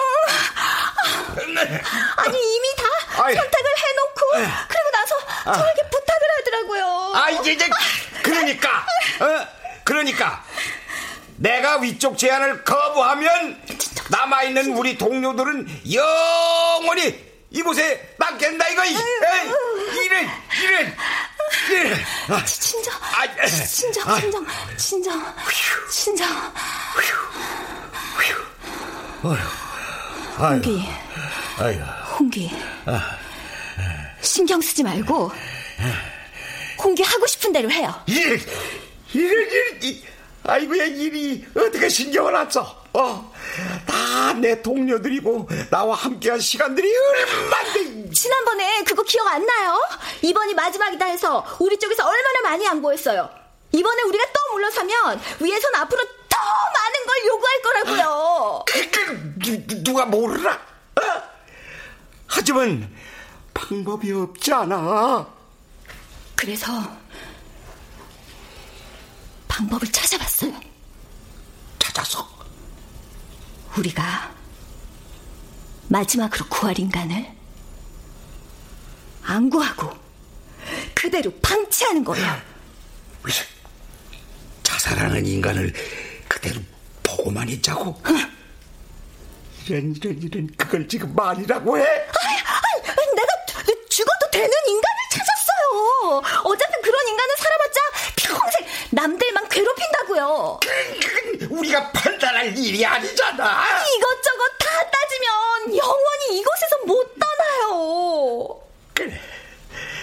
[2.18, 2.84] 아니 이미 다.
[3.36, 4.26] 선택을 해놓고
[4.68, 5.16] 그리고 나서
[5.60, 7.12] 저에게 부탁을 하더라고요.
[7.16, 7.70] 아, 이게 이제,
[8.24, 8.86] 그러니까,
[9.20, 9.48] 어?
[9.84, 10.44] 그러니까,
[11.38, 13.62] 내가 위쪽 제안을 거부하면
[14.10, 18.90] 남아있는 우리 동료들은 영원히 이곳에 남겠다 이거, 이.
[18.94, 18.98] 에이,
[19.94, 20.30] 이런,
[20.64, 20.96] 이런,
[21.72, 22.00] 이런.
[22.30, 24.20] 아, 진정, 아, 진정, 아.
[24.20, 24.46] 진정,
[24.78, 25.36] 진정,
[25.90, 26.54] 진정.
[30.38, 30.84] 홍기,
[31.58, 31.80] 아유,
[32.20, 32.52] 홍기.
[34.22, 35.32] 신경 쓰지 말고
[36.84, 37.94] 홍기 하고 싶은 대로 해요.
[38.08, 38.40] 일,
[39.14, 40.04] 이런 일, 이,
[40.44, 42.85] 아이고야, 일이 어떻게 신경을 안 써?
[42.98, 43.34] 어,
[43.86, 48.12] 다 내 동료들이고 나와 함께한 시간들이 얼마인데.
[48.12, 49.80] 지난번에 그거 기억 안 나요?
[50.22, 53.30] 이번이 마지막이다 해서 우리 쪽에서 얼마나 많이 양보했어요.
[53.72, 56.38] 이번에 우리가 또 물러서면 위에선 앞으로 더
[56.74, 58.64] 많은 걸 요구할 거라고요.
[58.68, 60.52] 그, 그, 누, 누가 모르나?
[60.54, 61.02] 어?
[62.28, 62.94] 하지만
[63.54, 65.28] 방법이 없지 않아.
[66.36, 66.66] 그래서
[69.48, 70.54] 방법을 찾아봤어요.
[71.80, 72.35] 찾아서
[73.78, 74.34] 우리가
[75.88, 77.32] 마지막으로 구할 인간을
[79.24, 79.92] 안 구하고
[80.94, 82.42] 그대로 방치하는 거예요.
[84.64, 85.74] 자살하는 인간을
[86.28, 86.62] 그대로
[87.04, 88.02] 보고만 있자고.
[89.68, 91.84] 이런 이런 이런 그걸 지금 말이라고 해?
[91.84, 93.28] 아이, 아이, 내가
[93.90, 96.22] 죽어도 되는 인간을 찾았어요.
[96.44, 97.80] 어차피 그런 인간은 살아봤자
[98.36, 100.60] 평생 남들만 괴롭힌다고요.
[101.50, 103.86] 우리가 판단할 일이 아니잖아.
[103.98, 108.62] 이것저것 다 따지면 영원히 이곳에서 못 떠나요.
[108.94, 109.20] 그래.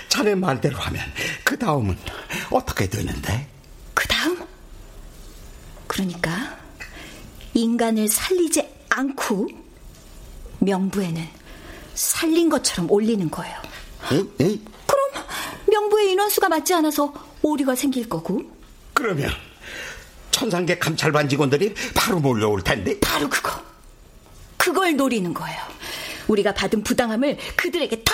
[0.08, 1.02] 자네 말대로 하면
[1.44, 1.98] 그 다음은
[2.50, 3.48] 어떻게 되는데?
[3.94, 4.46] 그 다음?
[5.86, 6.58] 그러니까
[7.54, 9.48] 인간을 살리지 않고
[10.58, 11.28] 명부에는
[11.94, 13.56] 살린 것처럼 올리는 거예요.
[14.12, 14.30] 응?
[14.40, 14.64] 응?
[14.86, 15.26] 그럼
[15.66, 17.12] 명부의 인원수가 맞지 않아서
[17.42, 18.42] 오류가 생길 거고
[18.94, 19.30] 그러면
[20.30, 22.98] 천상계 감찰반 직원들이 바로 몰려올 텐데.
[23.00, 23.62] 바로 그거.
[24.56, 25.60] 그걸 노리는 거예요.
[26.28, 28.12] 우리가 받은 부당함을 그들에게 다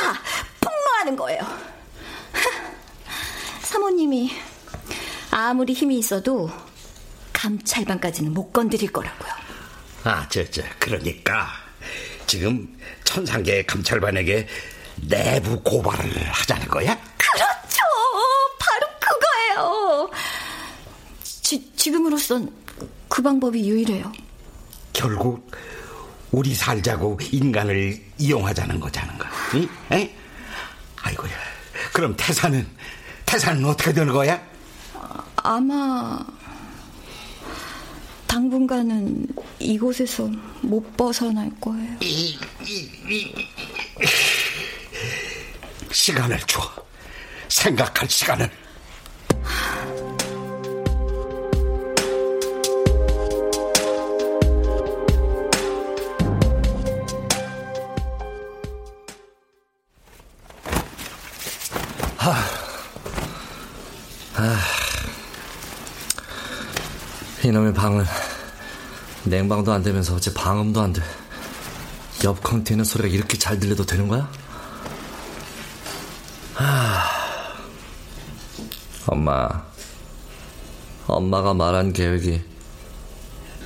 [0.61, 1.41] 폭로하는 거예요.
[1.41, 1.61] 하,
[3.63, 4.31] 사모님이
[5.31, 6.51] 아무리 힘이 있어도
[7.33, 9.33] 감찰반까지는 못 건드릴 거라고요.
[10.05, 11.49] 아, 저, 저, 그러니까
[12.27, 14.47] 지금 천상계 감찰반에게
[15.09, 16.99] 내부 고발을 하자는 거야?
[21.89, 22.53] 지, 지금으로선
[23.09, 24.13] 그 방법이 유일해요.
[24.93, 25.51] 결국
[26.31, 29.27] 우리 살자고 인간을 이용하자는 거자는 거.
[29.55, 29.69] 응?
[29.93, 30.15] 에?
[30.97, 31.31] 아이고야.
[31.93, 32.67] 그럼 태사는
[33.25, 34.41] 태사는 어떻게 되는 거야?
[35.37, 36.19] 아마
[38.27, 39.27] 당분간은
[39.59, 41.97] 이곳에서 못 벗어날 거예요.
[42.03, 43.35] 이, 이, 이,
[45.91, 46.61] 시간을 줘.
[47.49, 48.68] 생각할 시간을.
[67.49, 68.05] 이놈의 방은
[69.25, 71.01] 냉방도 안 되면서 어째 방음도 안 돼.
[72.23, 74.31] 옆 컨테이너 소리가 이렇게 잘 들려도 되는 거야?
[76.57, 77.05] 아,
[79.07, 79.49] 엄마,
[81.07, 82.43] 엄마가 말한 계획이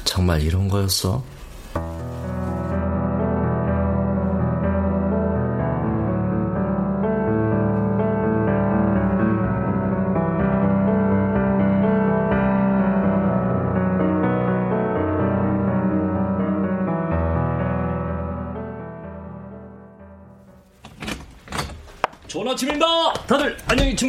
[0.04, 1.24] 정말 이런 거였어?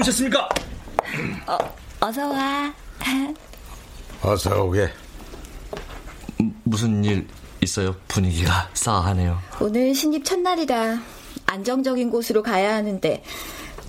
[0.03, 0.49] 주무셨습니까?
[1.47, 1.57] 어,
[2.01, 2.73] 어서 와.
[4.21, 4.89] 어서 오게.
[6.63, 7.27] 무슨 일
[7.61, 7.95] 있어요?
[8.07, 9.39] 분위기가 싸하네요.
[9.59, 10.99] 오늘 신입 첫날이라
[11.45, 13.23] 안정적인 곳으로 가야 하는데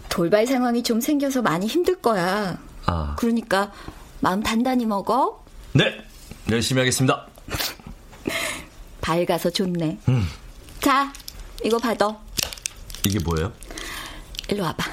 [0.09, 2.59] 돌발 상황이 좀 생겨서 많이 힘들 거야.
[2.87, 3.73] 아, 그러니까
[4.21, 5.45] 마음 단단히 먹어.
[5.73, 5.85] 네,
[6.51, 7.27] 열심히 하겠습니다.
[9.01, 9.99] 밝아서 좋네.
[10.09, 10.29] 음.
[10.81, 11.13] 자,
[11.65, 12.17] 이거 받아.
[13.05, 13.53] 이게 뭐예요?
[14.49, 14.85] 일로 와봐.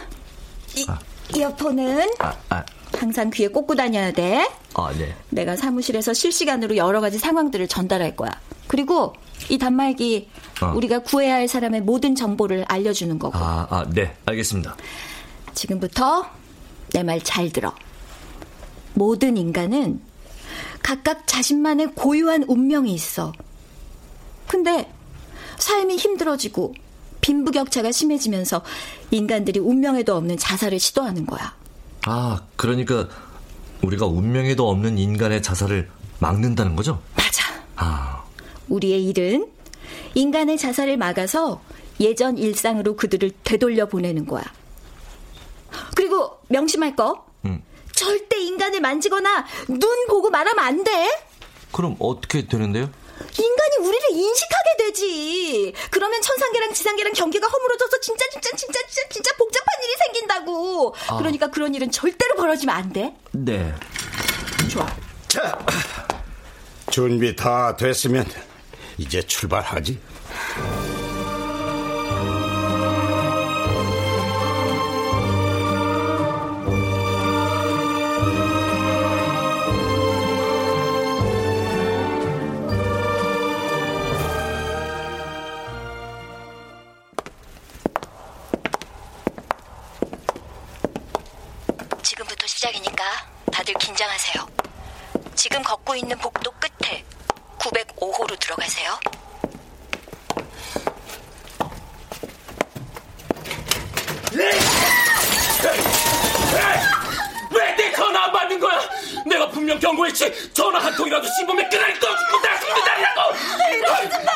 [0.76, 0.86] 이,
[1.36, 2.64] 이어폰은 아, 아,
[2.94, 4.48] 항상 귀에 꽂고 다녀야 돼.
[4.74, 5.16] 아, 네.
[5.30, 8.32] 내가 사무실에서 실시간으로 여러 가지 상황들을 전달할 거야.
[8.68, 9.14] 그리고
[9.50, 10.30] 이 단말기
[10.62, 10.74] 어.
[10.76, 13.38] 우리가 구해야 할 사람의 모든 정보를 알려주는 거고.
[13.38, 14.76] 아, 아, 네, 알겠습니다.
[15.54, 16.30] 지금부터
[16.94, 17.74] 내 말 잘 들어.
[18.94, 20.02] 모든 인간은
[20.84, 23.32] 각각 자신만의 고유한 운명이 있어.
[24.48, 24.92] 근데
[25.58, 26.74] 삶이 힘들어지고
[27.22, 28.64] 빈부격차가 심해지면서
[29.12, 31.56] 인간들이 운명에도 없는 자살을 시도하는 거야.
[32.06, 33.08] 아, 그러니까
[33.82, 37.02] 우리가 운명에도 없는 인간의 자살을 막는다는 거죠?
[37.16, 37.54] 맞아.
[37.76, 38.24] 아,
[38.70, 39.48] 우리의 일은
[40.16, 41.62] 인간의 자살을 막아서
[42.00, 44.44] 예전 일상으로 그들을 되돌려 보내는 거야.
[45.96, 47.26] 그리고 명심할 거.
[47.46, 47.62] 음.
[47.94, 51.10] 절대 인간을 만지거나 눈 보고 말하면 안 돼.
[51.72, 52.90] 그럼 어떻게 되는데요?
[53.38, 55.74] 인간이 우리를 인식하게 되지.
[55.90, 60.96] 그러면 천상계랑 지상계랑 경계가 허물어져서 진짜 진짜 진짜 진짜 진짜 복잡한 일이 생긴다고.
[61.08, 61.18] 아.
[61.18, 63.14] 그러니까 그런 일은 절대로 벌어지면 안 돼.
[63.32, 63.74] 네.
[64.70, 64.88] 좋아.
[65.28, 65.58] 자,
[66.90, 68.26] 준비 다 됐으면
[68.98, 70.00] 이제 출발하지.
[92.62, 93.04] 시작이니까
[93.52, 94.48] 다들 긴장하세요.
[95.36, 97.04] 지금 걷고 있는 복도 끝에
[97.58, 99.00] 905호로 들어가세요.
[107.52, 108.80] 왜내 전화 안 받는 거야?
[109.26, 110.54] 내가 분명 경고했지.
[110.54, 113.36] 전화 한 통이라도 씹으면 또 죽는다 죽는다라고.
[113.74, 114.32] 이러지 마!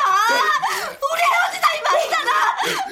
[1.12, 2.30] 우리 헤어지자 이 말이잖아!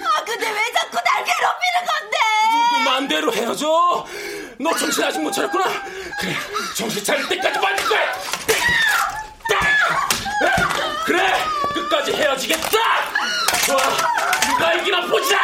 [0.07, 2.19] 아, 근데 왜 자꾸 날 괴롭히는 건데!
[2.53, 4.07] 누구 맘대로 헤어져.
[4.59, 5.65] 너 정신 아직 못 차렸구나.
[6.21, 6.35] 그래,
[6.77, 8.15] 정신 차릴 때까지 맞을 거야.
[11.05, 12.79] 그래, 끝까지 헤어지겠다.
[13.67, 13.77] 좋아,
[14.47, 15.39] 누가 이기나 보자.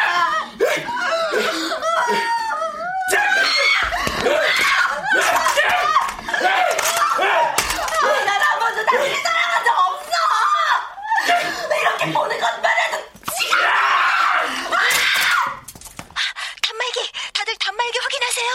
[8.26, 10.12] 난 한 번도 당신을 사랑한 적 없어!
[11.80, 12.98] 이렇게 보는 것만해도
[13.38, 13.58] 지금!
[16.62, 17.12] 단말기!
[17.34, 18.50] 다들 단말기 확인하세요!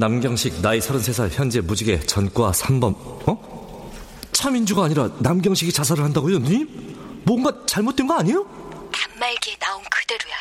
[0.00, 2.94] 남경식 나이 33살 현재 무직의 전과 3번.
[3.28, 3.92] 어?
[4.32, 7.22] 차민주가 아니라 남경식이 자살을 한다고요, 누님?
[7.26, 8.46] 뭔가 잘못된 거 아니에요?
[8.90, 10.34] 단말기에 나온 그대로야.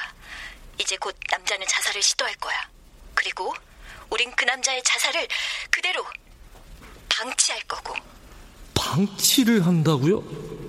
[0.79, 2.55] 이제 곧 남자는 자살을 시도할 거야.
[3.13, 3.53] 그리고
[4.09, 5.27] 우린 그 남자의 자살을
[5.69, 6.05] 그대로
[7.09, 7.95] 방치할 거고.
[8.75, 10.23] 방치를 한다고요?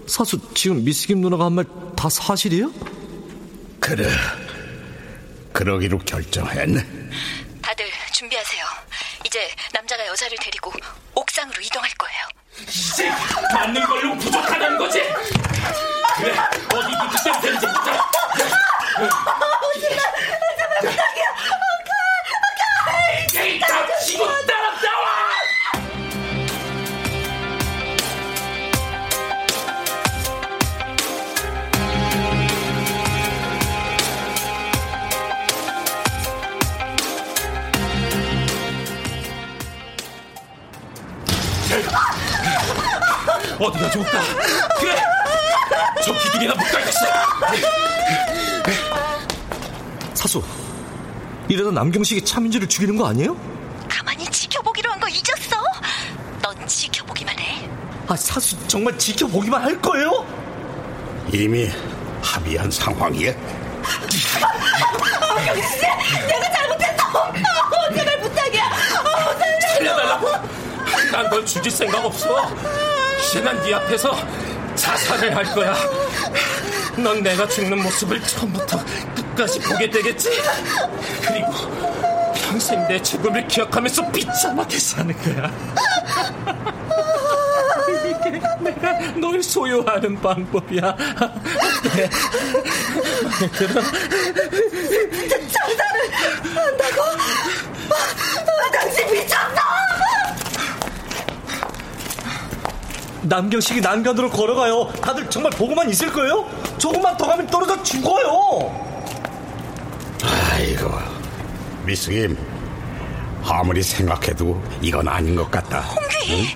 [0.09, 1.65] 사수 지금 미스김 누나가 한 말
[1.97, 2.73] 다 사실이에요?
[3.79, 4.09] 그래.
[5.53, 6.81] 그러기로 결정했네.
[7.63, 8.65] 다들 준비하세요.
[9.31, 10.73] 이제 남자가 여자를 데리고
[11.15, 12.27] 옥상으로 이동할 거예요.
[50.31, 50.45] 사수,
[51.49, 53.37] 이러다 남경식이 차민주를 죽이는 거 아니에요?
[53.89, 55.57] 가만히 지켜보기로 한 거 잊었어?
[56.41, 57.69] 넌 지켜보기만 해.
[58.07, 60.25] 아, 사수 정말 지켜보기만 할 거예요?
[61.33, 61.69] 이미
[62.23, 63.33] 합의한 상황이야.
[65.47, 65.81] 경씨,
[66.29, 67.09] 내가 잘못했어.
[67.19, 68.65] 어, 제발 부탁이야.
[68.65, 69.39] 어,
[69.75, 70.29] 살려달라고?
[71.11, 72.55] 난 널 죽일 생각 없어.
[73.29, 74.17] 이제 난 네 앞에서
[74.77, 75.75] 자살을 할 거야.
[76.97, 78.79] 넌 내가 죽는 모습을 처음부터
[79.41, 80.29] 끝까지 보게 되겠지.
[81.27, 81.53] 그리고
[82.35, 85.51] 평생 내 죽음을 기억하면서 비참하게 사는 거야.
[87.89, 88.31] 이게
[88.61, 90.97] 내가 널 소유하는 방법이야.
[91.95, 92.11] 네.
[93.57, 93.83] 들어?
[95.49, 96.11] 자살을
[96.55, 97.03] 한다고?
[97.91, 99.61] 아, 당신 미쳤어!
[103.23, 104.93] 남경식이 난간으로 걸어가요.
[105.01, 106.47] 다들 정말 보고만 있을 거예요?
[106.79, 108.91] 조금만 더 가면 떨어져 죽어요.
[110.61, 110.93] 아이고,
[111.87, 112.37] 미스김.
[113.43, 115.81] 아무리 생각해도 이건 아닌 것 같다.
[115.81, 116.55] 홍기!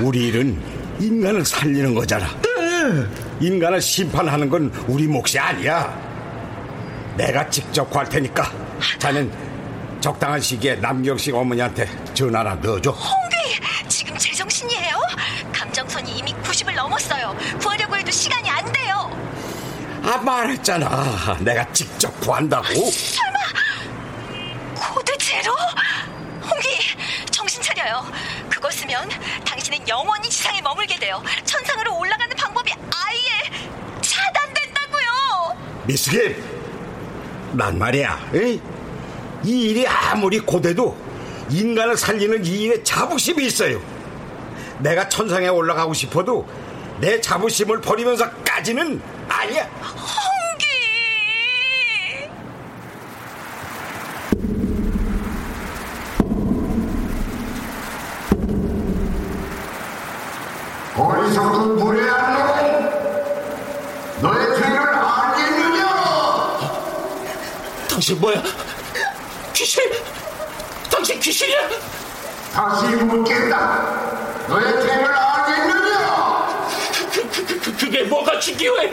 [0.00, 0.60] 우리 일은
[0.98, 2.26] 인간을 살리는 거잖아.
[3.38, 5.96] 인간을 심판하는 건 우리 몫이 아니야.
[7.16, 8.50] 내가 직접 구할 테니까
[8.98, 9.30] 자넨
[10.00, 12.90] 적당한 시기에 남경식 어머니한테 전화나 넣어줘.
[12.90, 13.36] 홍기!
[13.88, 14.96] 지금 제정신이에요?
[15.52, 17.36] 감정선이 이미 90을 넘었어요.
[17.60, 18.81] 구하려고 해도 시간이 안 돼요.
[20.02, 21.38] 아 말했잖아.
[21.40, 22.90] 내가 직접 구한다고.
[22.90, 23.42] 설마
[27.82, 28.04] 생겨요.
[28.48, 29.08] 그걸 쓰면
[29.44, 31.22] 당신은 영원히 지상에 머물게 돼요.
[31.44, 35.56] 천상으로 올라가는 방법이 아예 차단된다고요.
[35.84, 36.36] 미스김,
[37.52, 38.30] 난 말이야.
[38.34, 38.60] 에이?
[39.44, 40.96] 이 일이 아무리 고돼도
[41.50, 43.80] 인간을 살리는 이 일에 자부심이 있어요.
[44.78, 46.48] 내가 천상에 올라가고 싶어도
[47.00, 49.02] 내 자부심을 버리면서까지는
[49.42, 49.64] 아니야.
[49.82, 50.64] 홍기!
[60.96, 64.22] 어리석은 무례한 놈!
[64.22, 65.88] 너의 죄를 알겠느냐?
[67.90, 68.40] 당신 뭐야?
[69.52, 69.82] 귀신?
[70.88, 71.68] 당신 귀신이야?
[72.52, 73.56] 다시 묻겠다.
[74.48, 75.81] 너의 죄를 알겠느냐?
[77.82, 78.90] 그, 그, 그, 그, 그게 뭐가 중요해?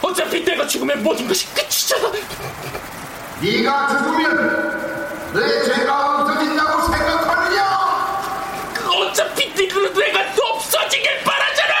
[0.00, 2.12] 어차피 내가 죽으면 모든 것이 끝이잖아.
[3.40, 7.62] 네가 죽으면 너의 죄가 없어진다고 생각하느냐?
[8.88, 11.74] 어차피 네가 내가 또 없어지길 바라잖아.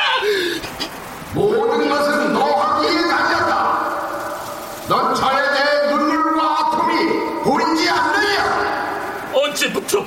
[1.34, 4.86] 모든 것은 너하기에 달렸다.
[4.88, 9.30] 넌 저에 대해 눈물과 아픔이 보이지 않느냐?
[9.34, 10.04] 언제부터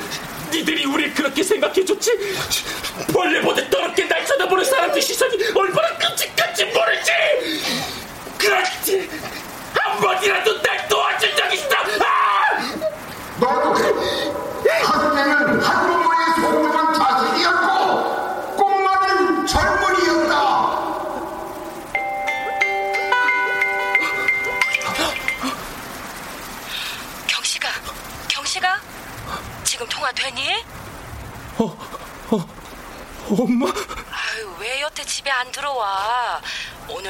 [0.52, 2.12] 니들이 우리 그렇게 생각해줬지?
[3.14, 5.81] 벌레 보듯 더럽게 날 쳐다보는 사람들 시선이 얼마나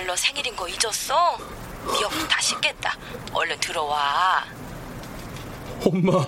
[0.08, 1.38] 너 생일인 거 잊었어?
[1.86, 2.98] 미역국 다 식겠다.
[3.34, 4.44] 얼른 들어와.
[5.86, 6.26] 엄마,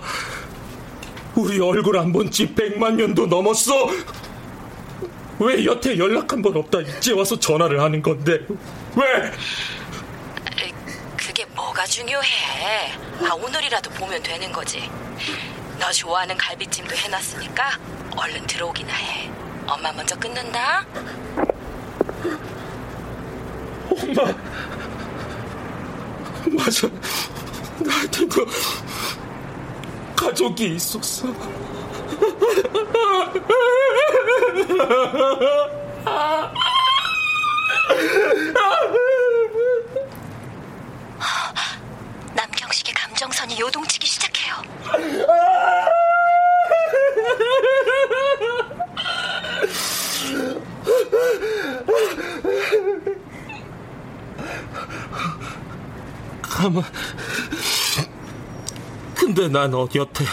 [1.35, 3.89] 우리 얼굴 안 본 지 백만 년도 넘었어.
[5.39, 8.39] 왜 여태 연락 한 번 없다 이제 와서 전화를 하는 건데?
[8.95, 9.31] 왜?
[11.17, 12.93] 그게 뭐가 중요해?
[13.29, 14.89] 아, 오늘이라도 보면 되는 거지.
[15.79, 17.77] 너 좋아하는 갈비찜도 해놨으니까
[18.15, 19.29] 얼른 들어오기나 해.
[19.67, 20.85] 엄마 먼저 끊는다.
[24.01, 24.33] 엄마,
[26.63, 26.89] 맞아.
[27.79, 28.45] 나한테도
[30.15, 31.27] 가족이 있었어.
[42.35, 44.22] 남경식의 감정선이 요동치기 시작
[56.63, 56.83] 가만.
[59.13, 60.25] 근데 난 어, 곁에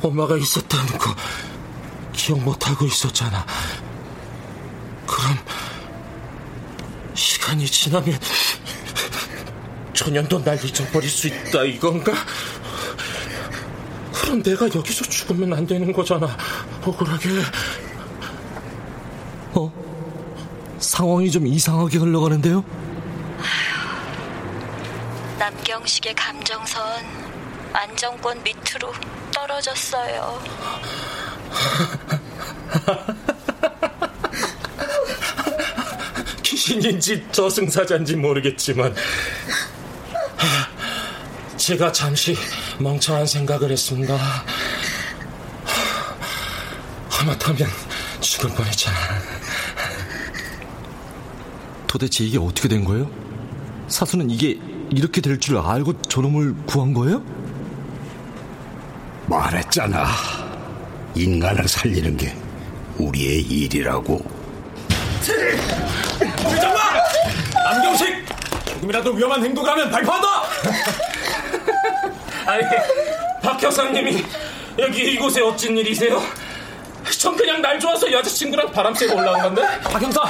[0.00, 1.14] 엄마가 있었다는 거
[2.12, 3.44] 기억 못하고 있었잖아.
[5.06, 5.36] 그럼
[7.14, 8.18] 시간이 지나면
[9.92, 12.12] 전년도 날 잊어버릴 수 있다 이건가?
[14.12, 16.36] 그럼 내가 여기서 죽으면 안 되는 거잖아.
[16.84, 17.28] 억울하게.
[19.54, 19.72] 어?
[20.78, 22.77] 상황이 좀 이상하게 흘러가는데요?
[25.78, 26.82] 남경식의 감정선
[27.72, 28.92] 안정권 밑으로
[29.32, 30.42] 떨어졌어요.
[36.42, 38.94] 귀신인지 저승사자인지 모르겠지만
[41.56, 42.36] 제가 잠시
[42.78, 44.18] 멍청한 생각을 했습니다.
[47.08, 47.68] 하마터면
[48.20, 48.96] 죽을 뻔했잖아.
[51.86, 53.08] 도대체 이게 어떻게 된 거예요?
[53.88, 54.58] 사수는 이게
[54.90, 57.22] 이렇게 될 줄 알고 저놈을 구한 거예요?
[59.26, 60.06] 말했잖아.
[61.14, 62.34] 인간을 살리는 게
[62.98, 64.18] 우리의 일이라고.
[66.36, 67.02] 부장관!
[67.64, 68.24] 남경식!
[68.64, 70.28] 조금이라도 위험한 행동을 하면 발표한다!
[72.46, 72.62] 아니,
[73.42, 74.24] 박 형사님이
[74.78, 76.22] 여기 이곳에 어쩐 일이세요?
[77.18, 79.62] 전 그냥 날 좋아서 여자친구랑 바람 쐬고 올라온 건데?
[79.84, 80.22] 박 형사,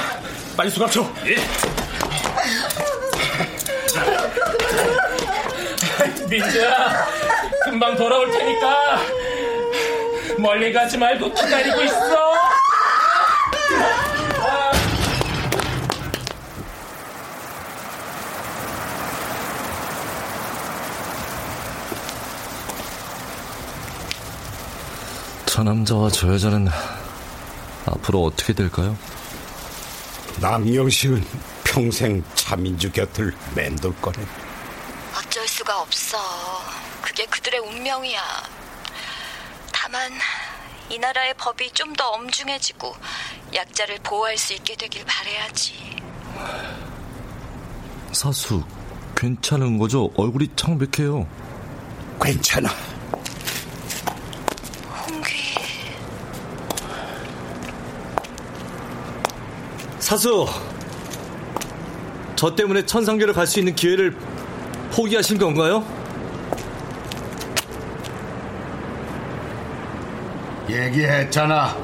[0.57, 1.09] 빨리 수갑 쳐.
[1.25, 1.35] 예.
[6.29, 7.07] 민주야,
[7.63, 8.99] 금방 돌아올 테니까
[10.37, 12.29] 멀리 가지 말고 기다리고 있어.
[25.47, 26.67] 저 남자와 저 여자는
[27.85, 28.95] 앞으로 어떻게 될까요?
[30.39, 31.25] 남영식은
[31.63, 34.17] 평생 차민주 곁을 맴돌 거네.
[35.69, 36.17] 수가 없어.
[37.01, 38.19] 그게 그들의 운명이야.
[39.71, 40.11] 다만
[40.89, 42.95] 이 나라의 법이 좀 더 엄중해지고
[43.53, 45.97] 약자를 보호할 수 있게 되길 바래야지.
[48.13, 48.63] 사수,
[49.15, 50.09] 괜찮은 거죠?
[50.15, 51.27] 얼굴이 창백해요.
[52.21, 52.69] 괜찮아.
[55.07, 55.55] 홍귀.
[59.99, 60.47] 사수,
[62.35, 64.17] 저 때문에 천상계로 갈수 있는 기회를
[64.91, 65.83] 포기하신 건가요?
[70.69, 71.75] 얘기했잖아.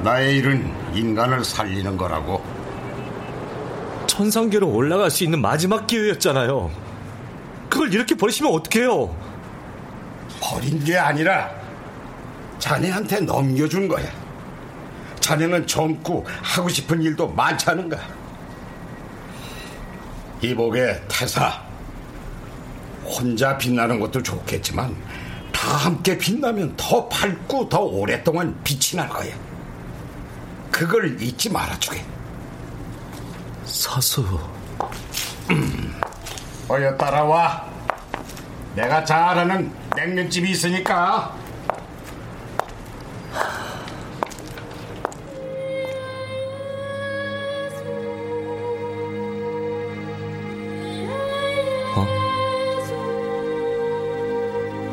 [0.00, 2.42] 나의 일은 인간을 살리는 거라고.
[4.06, 6.70] 천상계로 올라갈 수 있는 마지막 기회였잖아요.
[7.68, 9.14] 그걸 이렇게 버리시면 어떡해요?
[10.40, 11.50] 버린 게 아니라
[12.58, 14.06] 자네한테 넘겨준 거야.
[15.20, 17.28] 자네는 젊고 하고 싶은 일도
[17.88, 18.00] 거야.
[20.42, 21.71] 이복의 태사.
[23.12, 24.96] 혼자 빛나는 것도 좋겠지만
[25.52, 29.34] 다 함께 빛나면 더 밝고 더 오랫동안 빛이 날 거야.
[30.70, 32.02] 그걸 잊지 말아주게.
[33.64, 34.22] 사수.
[35.50, 35.94] 음,
[36.68, 37.70] 어여 따라와.
[38.74, 41.41] 내가 잘 아는 냉면집이 있으니까.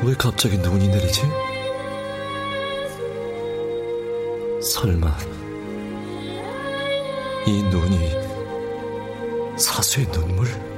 [0.01, 1.21] 왜 갑자기 눈이 내리지?
[4.61, 5.17] 설마
[7.45, 10.68] 이 눈이 사수의 눈물?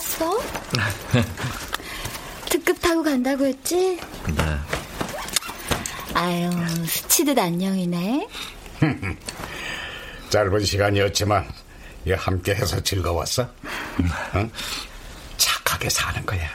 [0.00, 0.38] 쌌어?
[2.48, 3.98] 특급 타고 간다고 했지?
[4.26, 4.58] 네.
[6.14, 6.50] 아유,
[6.86, 8.26] 스치듯 안녕이네.
[10.30, 11.48] 짧은 시간이었지만
[12.06, 13.48] 이 함께해서 즐거웠어.
[14.34, 14.50] 응?
[15.36, 16.48] 착하게 사는 거야.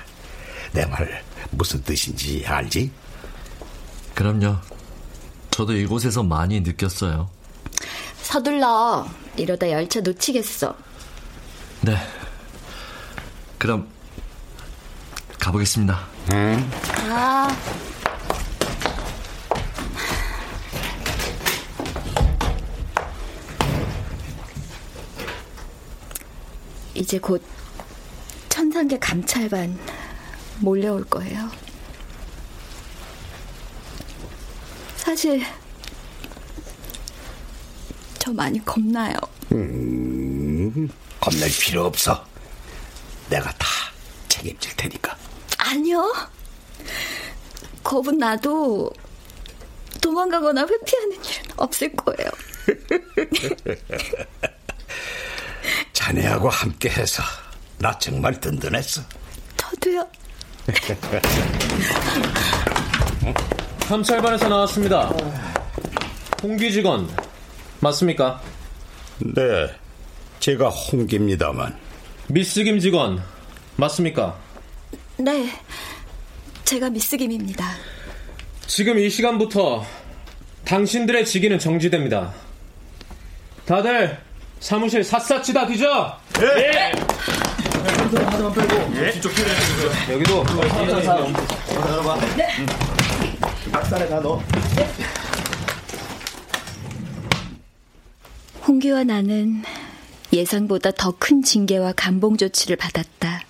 [0.73, 2.91] 내 말 무슨 뜻인지 알지?
[4.13, 4.57] 그럼요.
[5.51, 7.29] 저도 이곳에서 많이 느꼈어요.
[8.21, 9.07] 서둘러.
[9.37, 10.75] 이러다 열차 놓치겠어.
[11.81, 11.95] 네.
[13.65, 13.87] 그럼
[15.39, 16.07] 가보겠습니다.
[16.33, 16.71] 응.
[17.09, 17.49] 아.
[26.93, 27.41] 이제 곧
[28.49, 29.79] 천상계 감찰반
[30.59, 31.49] 몰려올 거예요.
[34.95, 35.41] 사실
[38.19, 39.15] 저 많이 겁나요.
[39.53, 40.87] 음,
[41.19, 42.34] 겁낼 필요 없어.
[43.29, 43.67] 내가 다
[44.29, 45.15] 책임질 테니까.
[45.57, 46.13] 아니요.
[47.83, 48.91] 겁은 나도
[50.01, 52.29] 도망가거나 회피하는 일은 없을 거예요.
[55.93, 57.23] 자네하고 함께 해서
[57.77, 59.01] 나 정말 든든했어.
[59.57, 60.07] 저도요.
[63.87, 65.11] 감찰반에서 나왔습니다.
[66.41, 67.09] 홍기 직원
[67.79, 68.41] 맞습니까?
[69.19, 69.67] 네,
[70.39, 71.84] 제가 홍기입니다만.
[72.27, 73.21] 미스 김 직원
[73.75, 74.37] 맞습니까?
[75.17, 75.49] 네,
[76.63, 77.65] 제가 미스 김입니다.
[78.65, 79.85] 지금 이 시간부터
[80.65, 82.33] 당신들의 직위는 정지됩니다.
[83.65, 84.17] 다들
[84.59, 86.17] 사무실 샅샅이 다 뒤져.
[86.41, 86.91] 예.
[88.15, 89.11] 하나만 빼고 예.
[89.11, 90.43] 뒤쪽 필요해 여기도.
[92.35, 92.65] 네.
[93.71, 94.41] 박살에 다 넣어.
[98.67, 99.63] 홍기와 나는
[100.35, 103.43] 예상보다 더 큰 징계와 감봉 조치를 받았다.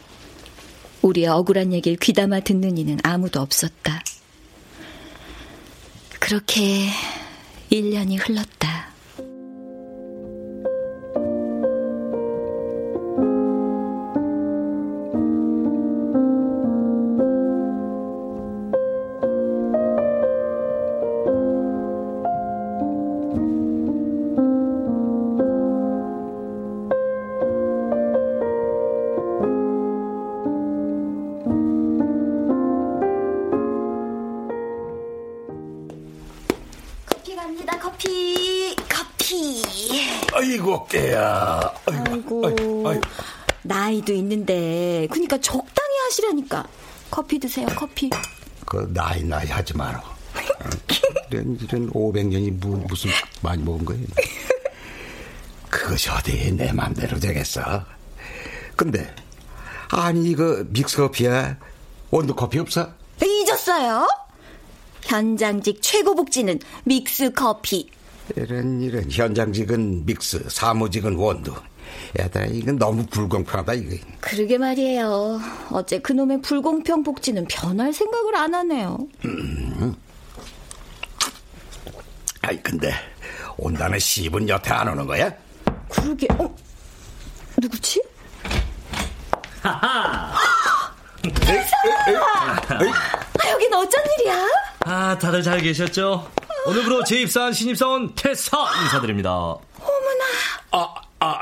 [1.02, 4.04] 우리의 억울한 얘기를 귀담아 듣는 이는 아무도 없었다.
[6.20, 6.90] 그렇게
[7.72, 8.75] 1년이 흘렀다.
[44.06, 46.66] 나이도 있는데, 그러니까 적당히 하시라니까.
[47.12, 48.10] 커피 드세요, 커피.
[48.66, 50.02] 그 나이 나이 하지 마라.
[51.32, 53.10] 이런, 이런 500년이 무, 무슨
[53.42, 54.04] 많이 먹은 거예요?
[55.70, 57.84] 그것이 어디 내 맘대로 되겠어?
[58.76, 59.14] 근데,
[59.90, 61.58] 아니, 이거 믹스커피야?
[62.12, 62.92] 원두커피 없어?
[63.24, 64.08] 잊었어요?
[65.04, 67.90] 현장직 최고 복지는 믹스 커피.
[68.36, 71.54] 이런, 이런, 현장직은 믹스, 사무직은 원두.
[72.20, 73.98] 야다, 이건 너무 불공평하다, 이거.
[74.22, 75.40] 그러게 말이에요.
[75.72, 78.98] 어째 그놈의 불공평 복지는 변할 생각을 안 하네요.
[79.26, 79.96] 음.
[82.42, 82.94] 아이, 근데,
[83.58, 85.32] 온다는 시분 여태 안 오는 거야?
[85.90, 86.56] 그러게, 어?
[87.58, 88.02] 누구지?
[89.62, 90.34] 하하!
[93.40, 94.48] 아, 여긴 어쩐 일이야?
[94.82, 96.30] 아, 다들 잘 계셨죠?
[96.68, 99.32] 오늘부로 재입사한 신입사원 테사 인사드립니다.
[99.32, 100.26] 어머나.
[100.72, 101.40] 아, 아,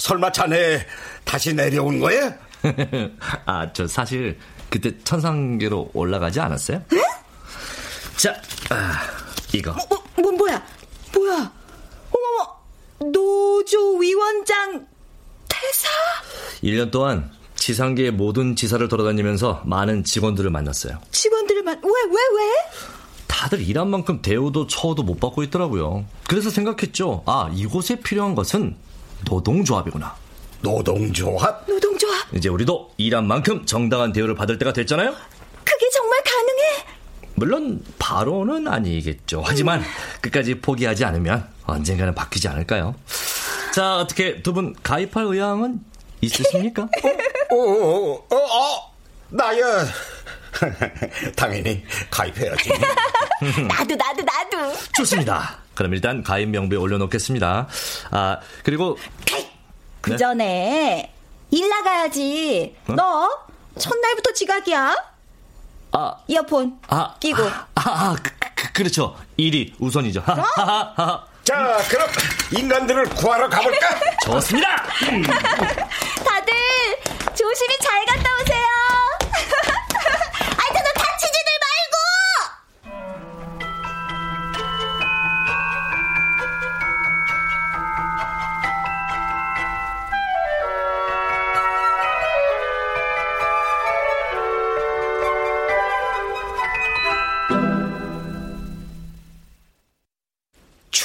[0.00, 0.86] 설마 자네
[1.24, 2.34] 다시 내려온 거야?
[3.44, 4.38] 아, 저 사실
[4.70, 6.82] 그때 천상계로 올라가지 않았어요?
[6.92, 7.02] 응?
[8.16, 8.34] 자,
[8.70, 8.98] 아,
[9.52, 9.74] 이거.
[9.88, 10.62] 뭐, 뭐, 뭐야?
[11.14, 11.52] 뭐야?
[12.10, 14.86] 어머머, 노조 위원장
[15.48, 15.88] 퇴사?
[16.62, 20.98] 1년 동안 지상계의 모든 지사를 돌아다니면서 많은 직원들을 만났어요.
[21.10, 22.52] 직원들을 만, 왜, 왜, 왜?
[23.26, 26.06] 다들 일한 만큼 대우도 처우도 못 받고 있더라고요.
[26.26, 27.22] 그래서 생각했죠.
[27.26, 28.76] 아, 이곳에 필요한 것은
[29.24, 30.14] 노동조합이구나.
[30.62, 31.64] 노동조합?
[31.66, 32.34] 노동조합?
[32.34, 35.14] 이제 우리도 일한 만큼 정당한 대우를 받을 때가 됐잖아요?
[35.64, 36.86] 그게 정말 가능해?
[37.34, 39.42] 물론 바로는 아니겠죠.
[39.44, 39.82] 하지만
[40.20, 42.94] 끝까지 포기하지 않으면 언젠가는 바뀌지 않을까요?
[43.74, 45.80] 자, 어떻게 두 분 가입할 의향은
[46.20, 46.82] 있으십니까?
[47.52, 48.92] 어, 어, 어, 어,
[49.30, 49.86] 나야.
[51.36, 52.70] 당연히 가입해야지.
[53.68, 54.74] 나도, 나도, 나도.
[54.96, 55.59] 좋습니다.
[55.80, 57.66] 그럼 일단 가입 명부에 올려놓겠습니다.
[58.10, 58.98] 아, 그리고.
[60.02, 61.10] 그 전에
[61.50, 62.76] 일 나가야지.
[62.86, 62.92] 어?
[62.92, 63.30] 너
[63.78, 64.94] 첫날부터 지각이야.
[65.92, 67.42] 아, 이어폰 아, 끼고.
[67.42, 68.30] 아, 아 그,
[68.74, 70.20] 그, 렇죠 일이 우선이죠.
[70.20, 71.24] 하하하.
[71.44, 72.08] 자, 그럼
[72.58, 73.88] 인간들을 구하러 가볼까?
[74.26, 74.84] 좋습니다.
[76.26, 76.52] 다들
[77.34, 78.39] 조심히 잘 갔다 오세요.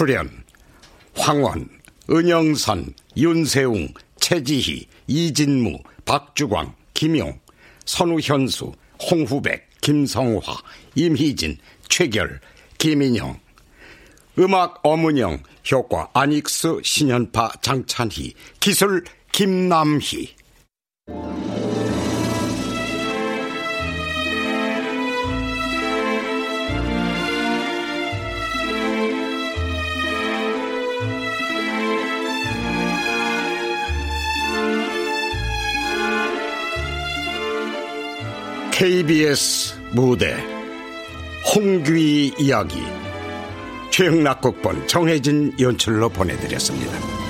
[0.05, 0.29] 출연
[1.17, 1.67] 황원,
[2.11, 7.39] 은영선, 윤세웅, 최지희, 이진무, 박주광, 김용,
[7.85, 10.41] 선우현수, 홍후백, 김성화,
[10.93, 11.57] 임희진,
[11.89, 12.39] 최결,
[12.77, 13.39] 김인영
[14.37, 15.41] 음악 어문영,
[15.71, 20.35] 효과 아닉스, 신현파, 장찬희, 기술 김남희
[38.77, 40.35] KBS 무대
[41.55, 42.83] 홍귀 이야기
[43.89, 47.24] 최흥락 극본 정혜진 연출로 보내드렸습니다.